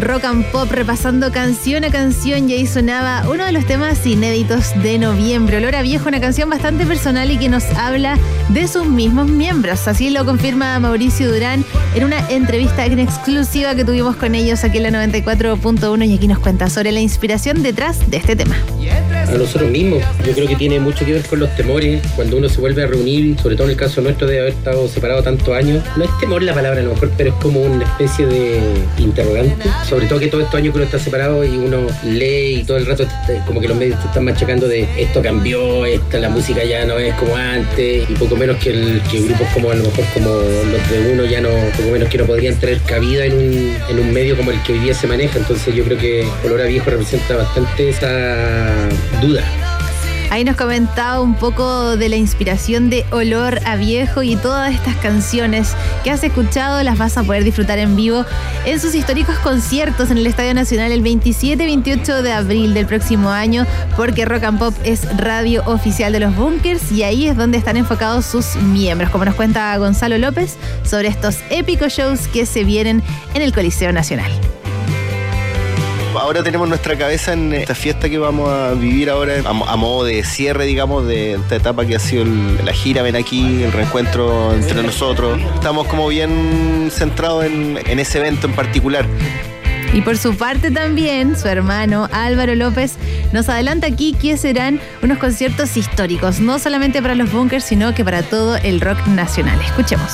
Rock 0.00 0.24
and 0.24 0.44
Pop, 0.50 0.70
repasando 0.70 1.32
canción 1.32 1.84
a 1.84 1.90
canción. 1.90 2.48
Y 2.48 2.52
ahí 2.52 2.66
sonaba 2.66 3.24
uno 3.28 3.44
de 3.46 3.52
los 3.52 3.64
temas 3.64 4.04
inéditos 4.06 4.70
de 4.82 4.98
noviembre. 4.98 5.56
Olor 5.56 5.82
Viejo, 5.82 6.08
una 6.08 6.20
canción 6.20 6.50
bastante 6.50 6.84
personal 6.84 7.30
y 7.30 7.38
que 7.38 7.48
nos 7.48 7.64
habla 7.70 8.18
de 8.50 8.68
sus 8.68 8.86
mismos 8.86 9.28
miembros. 9.28 9.88
Así 9.88 10.10
lo 10.10 10.26
confirma 10.26 10.78
Mauricio 10.78 11.32
Durán 11.32 11.64
en 11.94 12.04
una 12.04 12.18
entrevista 12.28 12.84
en 12.84 12.98
exclusiva 12.98 13.74
que 13.74 13.84
tuvimos 13.84 14.16
con 14.16 14.34
ellos 14.34 14.62
aquí 14.62 14.76
en 14.78 14.92
la 14.92 15.06
94.1. 15.06 16.06
Y 16.06 16.16
aquí 16.16 16.28
nos 16.28 16.38
cuenta 16.38 16.68
sobre 16.68 16.92
la 16.92 17.00
inspiración 17.00 17.62
detrás 17.62 18.10
de 18.10 18.18
este 18.18 18.36
tema. 18.36 18.56
A 19.34 19.38
nosotros 19.38 19.70
mismos. 19.70 20.02
Yo 20.26 20.32
creo 20.32 20.46
que 20.46 20.56
tiene 20.56 20.80
mucho 20.80 21.04
que 21.04 21.12
ver 21.12 21.22
con 21.22 21.40
los 21.40 21.54
temores. 21.56 22.02
Cuando 22.16 22.36
uno 22.36 22.48
se 22.48 22.60
vuelve 22.60 22.82
a 22.82 22.86
reunir, 22.86 23.38
sobre 23.40 23.56
todo 23.56 23.64
en 23.64 23.72
el 23.72 23.76
caso 23.76 24.00
nuestro 24.00 24.26
de 24.26 24.40
haber 24.40 24.52
estado 24.52 24.86
separado 24.88 25.22
tantos 25.22 25.48
años, 25.54 25.82
no 25.96 26.04
es 26.04 26.10
temor 26.20 26.42
la 26.42 26.54
palabra 26.54 26.80
a 26.80 26.82
lo 26.84 26.90
mejor, 26.90 27.10
pero 27.16 27.30
es 27.30 27.36
como 27.36 27.60
una 27.60 27.84
especie 27.84 28.26
de 28.26 28.60
interrogante. 28.98 29.68
Sobre 29.88 30.06
todo 30.06 30.18
que 30.18 30.28
todos 30.28 30.44
estos 30.44 30.58
años 30.58 30.72
que 30.72 30.78
uno 30.78 30.84
está 30.84 30.98
separado 30.98 31.44
y 31.44 31.56
uno 31.56 31.86
lee 32.04 32.60
y 32.60 32.64
todo 32.64 32.76
el 32.76 32.86
rato 32.86 33.06
como 33.46 33.60
que 33.60 33.68
los 33.68 33.76
medios 33.76 34.00
te 34.00 34.06
están 34.06 34.24
machacando 34.24 34.68
de 34.68 34.86
esto 34.96 35.22
cambió, 35.22 35.84
esta 35.86 36.18
la 36.18 36.28
música 36.28 36.64
ya 36.64 36.84
no 36.84 36.98
es 36.98 37.14
como 37.14 37.36
antes, 37.36 38.08
y 38.08 38.14
poco 38.14 38.36
menos 38.36 38.56
que, 38.58 38.70
el, 38.70 39.00
que 39.10 39.20
grupos 39.20 39.46
como 39.54 39.70
a 39.70 39.74
lo 39.74 39.84
mejor 39.84 40.04
como 40.14 40.30
los 40.30 40.90
de 40.90 41.12
uno 41.12 41.24
ya 41.24 41.40
no, 41.40 41.50
poco 41.76 41.90
menos 41.90 42.08
que 42.08 42.18
no 42.18 42.24
podrían 42.24 42.56
tener 42.56 42.78
cabida 42.80 43.24
en 43.24 43.34
un, 43.34 43.76
en 43.88 43.98
un 43.98 44.12
medio 44.12 44.36
como 44.36 44.50
el 44.50 44.62
que 44.62 44.72
hoy 44.72 44.78
día 44.80 44.94
se 44.94 45.06
maneja. 45.06 45.38
Entonces 45.38 45.74
yo 45.74 45.84
creo 45.84 45.98
que 45.98 46.26
Olor 46.44 46.60
a 46.60 46.64
Viejo 46.64 46.90
representa 46.90 47.36
bastante 47.36 47.88
esa 47.88 48.88
Ahí 50.32 50.44
nos 50.44 50.56
comentaba 50.56 51.20
un 51.20 51.34
poco 51.34 51.96
de 51.96 52.08
la 52.08 52.16
inspiración 52.16 52.88
de 52.88 53.04
Olor 53.12 53.60
a 53.66 53.76
Viejo 53.76 54.22
y 54.22 54.34
todas 54.34 54.72
estas 54.72 54.96
canciones 54.96 55.76
que 56.02 56.10
has 56.10 56.24
escuchado 56.24 56.82
las 56.82 56.96
vas 56.96 57.18
a 57.18 57.22
poder 57.22 57.44
disfrutar 57.44 57.78
en 57.78 57.94
vivo 57.96 58.24
en 58.64 58.80
sus 58.80 58.94
históricos 58.94 59.38
conciertos 59.40 60.10
en 60.10 60.16
el 60.16 60.26
Estadio 60.26 60.54
Nacional 60.54 60.90
el 60.90 61.04
27-28 61.04 62.22
de 62.22 62.32
abril 62.32 62.72
del 62.72 62.86
próximo 62.86 63.28
año, 63.30 63.66
porque 63.94 64.24
Rock 64.24 64.44
and 64.44 64.58
Pop 64.58 64.74
es 64.84 65.04
radio 65.18 65.62
oficial 65.66 66.12
de 66.12 66.20
los 66.20 66.34
Bunkers 66.34 66.90
y 66.90 67.02
ahí 67.02 67.28
es 67.28 67.36
donde 67.36 67.58
están 67.58 67.76
enfocados 67.76 68.24
sus 68.24 68.56
miembros, 68.56 69.10
como 69.10 69.26
nos 69.26 69.34
cuenta 69.34 69.76
Gonzalo 69.76 70.16
López 70.16 70.56
sobre 70.82 71.08
estos 71.08 71.36
épicos 71.50 71.92
shows 71.92 72.26
que 72.26 72.46
se 72.46 72.64
vienen 72.64 73.02
en 73.34 73.42
el 73.42 73.52
Coliseo 73.52 73.92
Nacional. 73.92 74.32
Ahora 76.14 76.42
tenemos 76.42 76.68
nuestra 76.68 76.96
cabeza 76.96 77.32
en 77.32 77.52
esta 77.52 77.74
fiesta 77.74 78.08
que 78.08 78.18
vamos 78.18 78.48
a 78.50 78.72
vivir 78.74 79.10
ahora 79.10 79.34
a, 79.44 79.52
mo- 79.52 79.66
a 79.68 79.76
modo 79.76 80.04
de 80.04 80.22
cierre, 80.24 80.66
digamos, 80.66 81.06
de 81.06 81.32
esta 81.34 81.56
etapa 81.56 81.84
que 81.84 81.96
ha 81.96 81.98
sido 81.98 82.24
la 82.64 82.72
gira, 82.72 83.02
ven 83.02 83.16
aquí, 83.16 83.62
el 83.64 83.72
reencuentro 83.72 84.52
entre 84.54 84.82
nosotros. 84.82 85.40
Estamos 85.54 85.86
como 85.88 86.08
bien 86.08 86.90
centrados 86.92 87.44
en, 87.44 87.78
en 87.86 87.98
ese 87.98 88.18
evento 88.18 88.46
en 88.46 88.54
particular. 88.54 89.04
Y 89.92 90.00
por 90.00 90.16
su 90.16 90.36
parte 90.36 90.70
también, 90.70 91.36
su 91.38 91.48
hermano 91.48 92.08
Álvaro 92.12 92.54
López 92.54 92.94
nos 93.32 93.48
adelanta 93.48 93.86
aquí 93.88 94.14
que 94.14 94.36
serán 94.36 94.80
unos 95.02 95.18
conciertos 95.18 95.76
históricos, 95.76 96.40
no 96.40 96.58
solamente 96.58 97.02
para 97.02 97.14
los 97.14 97.30
bunkers, 97.32 97.64
sino 97.64 97.94
que 97.94 98.04
para 98.04 98.22
todo 98.22 98.56
el 98.56 98.80
rock 98.80 99.06
nacional. 99.08 99.60
Escuchemos 99.60 100.12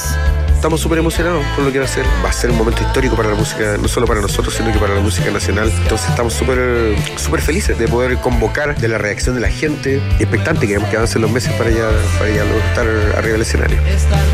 estamos 0.59 0.81
súper 0.81 0.99
emocionados 0.99 1.45
por 1.55 1.65
lo 1.65 1.71
que 1.71 1.79
va 1.79 1.85
a 1.85 1.89
ser. 1.89 2.05
Va 2.25 2.31
a 2.31 2.33
ser 2.33 2.51
un 2.51 2.59
momento 2.59 2.83
histórico 2.83 3.15
para 3.15 3.29
la 3.29 3.37
música, 3.37 3.77
no 3.81 3.87
solo 3.87 4.09
para 4.09 4.21
nosotros, 4.21 4.53
sino 4.55 4.73
que 4.73 4.79
para 4.81 4.93
la 4.93 5.01
música 5.01 5.31
nacional. 5.31 5.71
Entonces 5.83 6.11
estamos 6.11 6.35
súper 6.35 6.97
súper 7.17 7.41
felices 7.41 7.79
de 7.79 7.87
poder 7.87 8.19
convocar 8.19 8.77
de 8.77 8.89
la 8.89 8.99
reacción 8.99 9.37
de 9.37 9.41
la 9.41 9.51
gente 9.51 10.03
expectante 10.19 10.67
que 10.67 10.79
que 10.79 10.97
avancen 10.97 11.23
los 11.23 11.31
meses 11.31 11.53
para 11.53 11.71
ya, 11.71 11.89
para 12.19 12.31
ya 12.31 12.43
estar 12.43 12.87
arriba 13.17 13.33
del 13.35 13.43
escenario. 13.43 13.79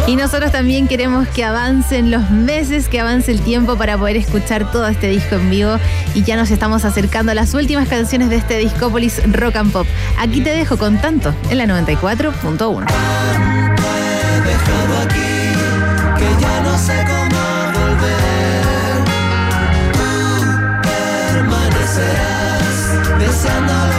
Y 0.06 0.16
nosotros 0.16 0.50
también 0.50 0.88
queremos 0.88 1.28
que 1.28 1.44
avancen 1.44 2.10
los 2.10 2.30
meses, 2.30 2.88
que 2.88 3.00
avance 3.00 3.30
el 3.30 3.42
tiempo 3.42 3.76
para 3.76 3.98
poder 3.98 4.16
escuchar 4.16 4.70
todo 4.72 4.88
este 4.88 5.08
disco 5.08 5.34
en 5.34 5.50
vivo. 5.50 5.76
Y 6.14 6.22
ya 6.22 6.36
nos 6.36 6.50
estamos 6.50 6.86
acercando 6.86 7.32
a 7.32 7.34
las 7.34 7.52
últimas 7.52 7.86
canciones 7.86 8.30
de 8.30 8.36
este 8.36 8.56
Discópolis 8.56 9.20
Rock 9.30 9.56
and 9.56 9.72
Pop. 9.72 9.86
Aquí 10.18 10.40
te 10.40 10.50
dejo 10.50 10.78
con 10.78 10.98
tanto 11.02 11.34
en 11.50 11.58
la 11.58 11.66
94.1 11.66 13.53
no 16.74 16.80
sé 16.80 17.04
cómo 17.06 17.42
volver. 17.78 19.04
Tú 19.92 20.10
permanecerás 20.82 22.78
deseando 23.20 23.93